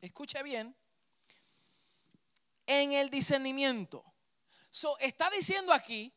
[0.00, 0.74] escuche bien,
[2.66, 4.04] en el discernimiento.
[4.70, 6.12] So, está diciendo aquí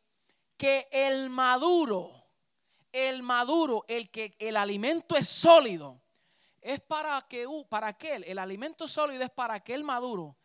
[0.58, 2.12] que el maduro,
[2.91, 6.01] el maduro, el que el alimento es sólido,
[6.62, 10.38] es para que para aquel, el alimento sólido es para aquel maduro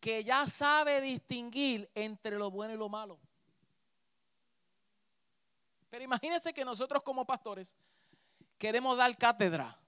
[0.00, 3.18] que ya sabe distinguir entre lo bueno y lo malo.
[5.90, 7.74] Pero imagínense que nosotros como pastores
[8.58, 9.78] queremos dar cátedra,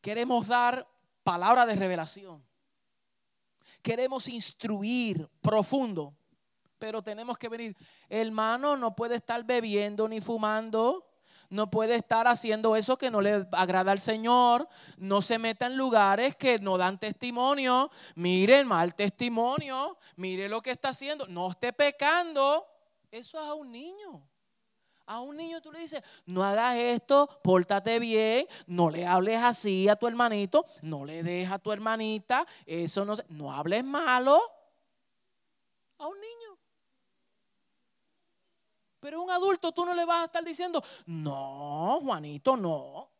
[0.00, 0.86] queremos dar
[1.22, 2.44] palabra de revelación.
[3.82, 6.14] Queremos instruir profundo,
[6.78, 7.76] pero tenemos que venir.
[8.08, 11.09] Hermano, no puede estar bebiendo ni fumando.
[11.50, 14.68] No puede estar haciendo eso que no le agrada al Señor.
[14.96, 17.90] No se meta en lugares que no dan testimonio.
[18.14, 19.98] Mire el mal testimonio.
[20.14, 21.26] Mire lo que está haciendo.
[21.26, 22.66] No esté pecando.
[23.10, 24.22] Eso es a un niño.
[25.06, 29.88] A un niño tú le dices, no hagas esto, pórtate bien, no le hables así
[29.88, 34.40] a tu hermanito, no le dejes a tu hermanita, eso no, no hables malo
[35.98, 36.49] a un niño.
[39.00, 43.10] Pero un adulto tú no le vas a estar diciendo, no, Juanito, no.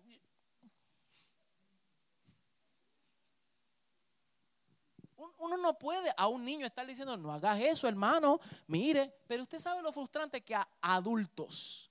[5.38, 9.58] Uno no puede a un niño estar diciendo, no hagas eso, hermano, mire, pero usted
[9.58, 11.90] sabe lo frustrante que a adultos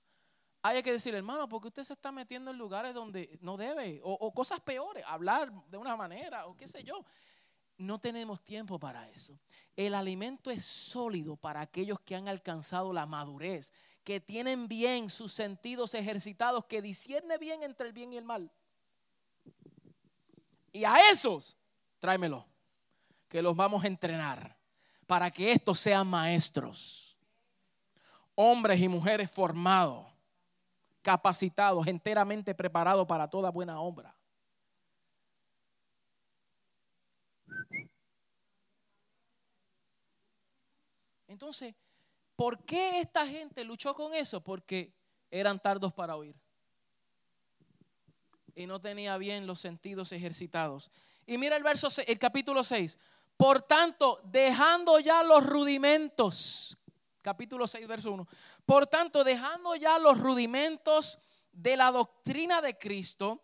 [0.62, 4.12] hay que decir, hermano, porque usted se está metiendo en lugares donde no debe, o,
[4.12, 7.04] o cosas peores, hablar de una manera, o qué sé yo.
[7.80, 9.40] No tenemos tiempo para eso.
[9.74, 13.72] El alimento es sólido para aquellos que han alcanzado la madurez,
[14.04, 18.52] que tienen bien sus sentidos ejercitados, que discierne bien entre el bien y el mal.
[20.74, 21.56] Y a esos,
[21.98, 22.44] tráemelo
[23.30, 24.54] que los vamos a entrenar
[25.06, 27.16] para que estos sean maestros,
[28.34, 30.06] hombres y mujeres formados,
[31.00, 34.14] capacitados, enteramente preparados para toda buena obra.
[41.40, 41.74] Entonces,
[42.36, 44.42] ¿por qué esta gente luchó con eso?
[44.42, 44.92] Porque
[45.30, 46.36] eran tardos para oír.
[48.54, 50.90] Y no tenía bien los sentidos ejercitados.
[51.24, 52.98] Y mira el verso, el capítulo 6.
[53.38, 56.76] Por tanto, dejando ya los rudimentos,
[57.22, 58.28] capítulo 6, verso 1.
[58.66, 61.18] Por tanto, dejando ya los rudimentos
[61.52, 63.42] de la doctrina de Cristo,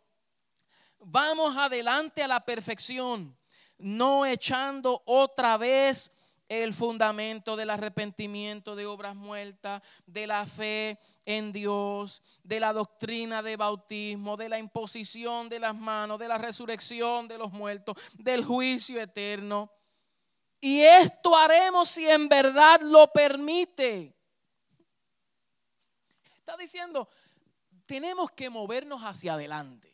[0.99, 3.34] vamos adelante a la perfección,
[3.78, 6.12] no echando otra vez
[6.49, 13.42] el fundamento del arrepentimiento de obras muertas, de la fe en Dios, de la doctrina
[13.42, 18.44] de bautismo, de la imposición de las manos, de la resurrección de los muertos, del
[18.44, 19.70] juicio eterno.
[20.61, 24.16] Y esto haremos si en verdad lo permite.
[26.38, 27.09] Está diciendo,
[27.86, 29.92] tenemos que movernos hacia adelante.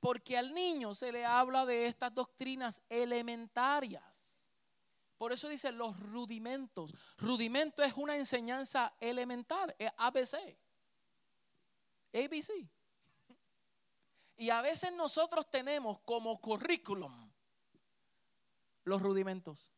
[0.00, 4.02] Porque al niño se le habla de estas doctrinas elementarias.
[5.20, 6.94] Por eso dice los rudimentos.
[7.18, 10.56] Rudimento es una enseñanza elemental, es ABC.
[12.14, 12.66] ABC.
[14.38, 17.30] Y a veces nosotros tenemos como currículum
[18.84, 19.70] los rudimentos.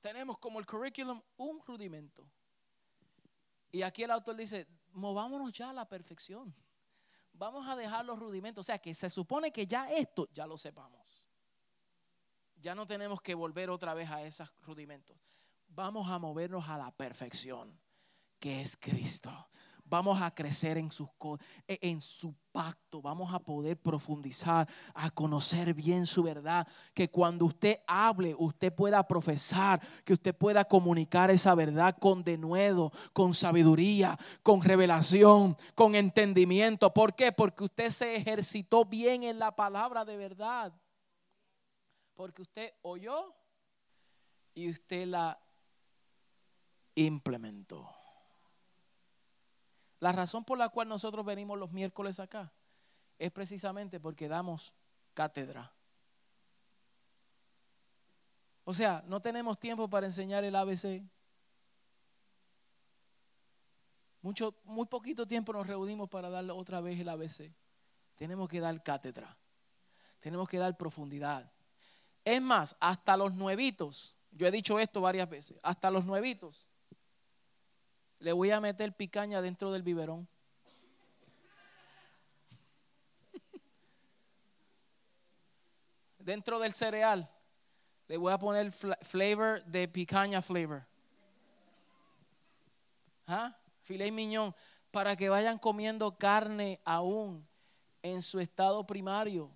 [0.00, 2.26] Tenemos como el currículum un rudimento.
[3.70, 6.56] Y aquí el autor dice, movámonos ya a la perfección.
[7.42, 8.62] Vamos a dejar los rudimentos.
[8.62, 11.26] O sea que se supone que ya esto ya lo sepamos.
[12.54, 15.16] Ya no tenemos que volver otra vez a esos rudimentos.
[15.66, 17.76] Vamos a movernos a la perfección,
[18.38, 19.32] que es Cristo
[19.92, 21.06] vamos a crecer en, sus,
[21.68, 27.44] e, en su pacto, vamos a poder profundizar, a conocer bien su verdad, que cuando
[27.44, 34.18] usted hable, usted pueda profesar, que usted pueda comunicar esa verdad con denuedo, con sabiduría,
[34.42, 36.94] con revelación, con entendimiento.
[36.94, 37.30] ¿Por qué?
[37.30, 40.72] Porque usted se ejercitó bien en la palabra de verdad.
[42.14, 43.34] Porque usted oyó
[44.54, 45.38] y usted la
[46.94, 48.01] implementó.
[50.02, 52.52] La razón por la cual nosotros venimos los miércoles acá
[53.20, 54.74] es precisamente porque damos
[55.14, 55.72] cátedra.
[58.64, 61.04] O sea, no tenemos tiempo para enseñar el ABC.
[64.22, 67.54] Mucho, muy poquito tiempo nos reunimos para darle otra vez el ABC.
[68.16, 69.38] Tenemos que dar cátedra.
[70.18, 71.48] Tenemos que dar profundidad.
[72.24, 76.71] Es más, hasta los nuevitos, yo he dicho esto varias veces, hasta los nuevitos
[78.22, 80.28] le voy a meter picaña dentro del biberón.
[86.20, 87.28] dentro del cereal
[88.06, 90.86] le voy a poner flavor de picaña flavor.
[93.26, 93.56] ¿Ah?
[93.80, 94.54] Filet miñón.
[94.92, 97.44] Para que vayan comiendo carne aún
[98.02, 99.50] en su estado primario.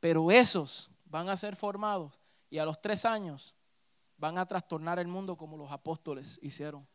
[0.00, 2.20] Pero esos van a ser formados
[2.50, 3.54] y a los tres años
[4.18, 6.86] van a trastornar el mundo como los apóstoles hicieron.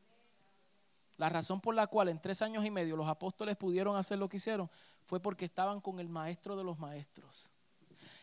[1.18, 4.28] La razón por la cual en tres años y medio los apóstoles pudieron hacer lo
[4.28, 4.70] que hicieron
[5.06, 7.52] fue porque estaban con el maestro de los maestros.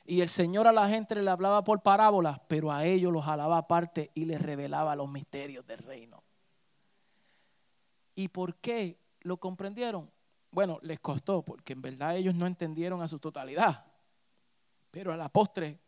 [0.04, 3.58] Y el Señor a la gente le hablaba por parábolas, pero a ellos los jalaba
[3.58, 6.22] aparte y les revelaba los misterios del reino.
[8.16, 10.10] ¿Y por qué lo comprendieron?
[10.50, 13.86] Bueno, les costó, porque en verdad ellos no entendieron a su totalidad.
[14.90, 15.78] Pero a la postre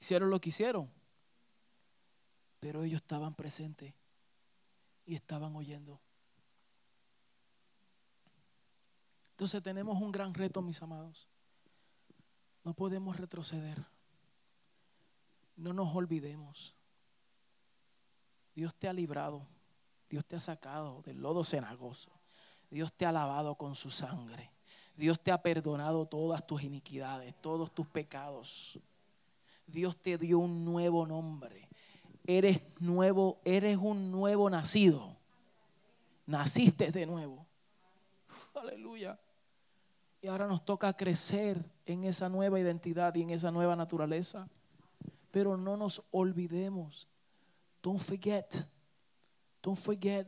[0.00, 0.90] hicieron lo que hicieron.
[2.60, 3.92] Pero ellos estaban presentes
[5.10, 6.00] y estaban oyendo.
[9.32, 11.26] Entonces tenemos un gran reto, mis amados.
[12.62, 13.84] No podemos retroceder.
[15.56, 16.76] No nos olvidemos.
[18.54, 19.44] Dios te ha librado.
[20.08, 22.12] Dios te ha sacado del lodo cenagoso.
[22.70, 24.52] Dios te ha lavado con su sangre.
[24.94, 28.78] Dios te ha perdonado todas tus iniquidades, todos tus pecados.
[29.66, 31.69] Dios te dio un nuevo nombre
[32.38, 35.16] eres nuevo, eres un nuevo nacido.
[36.26, 37.46] Naciste de nuevo.
[38.54, 39.18] Aleluya.
[40.22, 44.48] Y ahora nos toca crecer en esa nueva identidad y en esa nueva naturaleza.
[45.30, 47.08] Pero no nos olvidemos.
[47.82, 48.64] Don't forget.
[49.62, 50.26] Don't forget.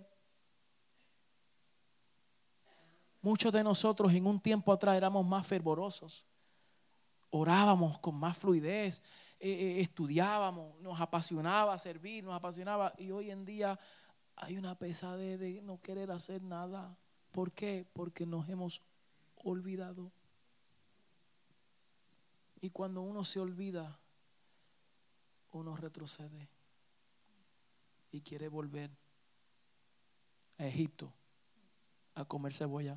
[3.21, 6.27] Muchos de nosotros en un tiempo atrás éramos más fervorosos.
[7.31, 9.03] Orábamos con más fluidez
[9.45, 12.95] eh, estudiábamos, nos apasionaba servir, nos apasionaba.
[12.97, 13.76] Y hoy en día
[14.36, 16.97] hay una pesadez de no querer hacer nada.
[17.32, 17.84] ¿Por qué?
[17.93, 18.82] Porque nos hemos
[19.43, 20.12] olvidado.
[22.61, 23.99] Y cuando uno se olvida,
[25.51, 26.49] uno retrocede
[28.12, 28.90] y quiere volver
[30.59, 31.12] a Egipto
[32.14, 32.97] a comer cebolla.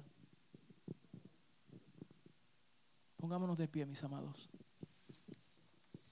[3.17, 4.47] Pongámonos de pie, mis amados.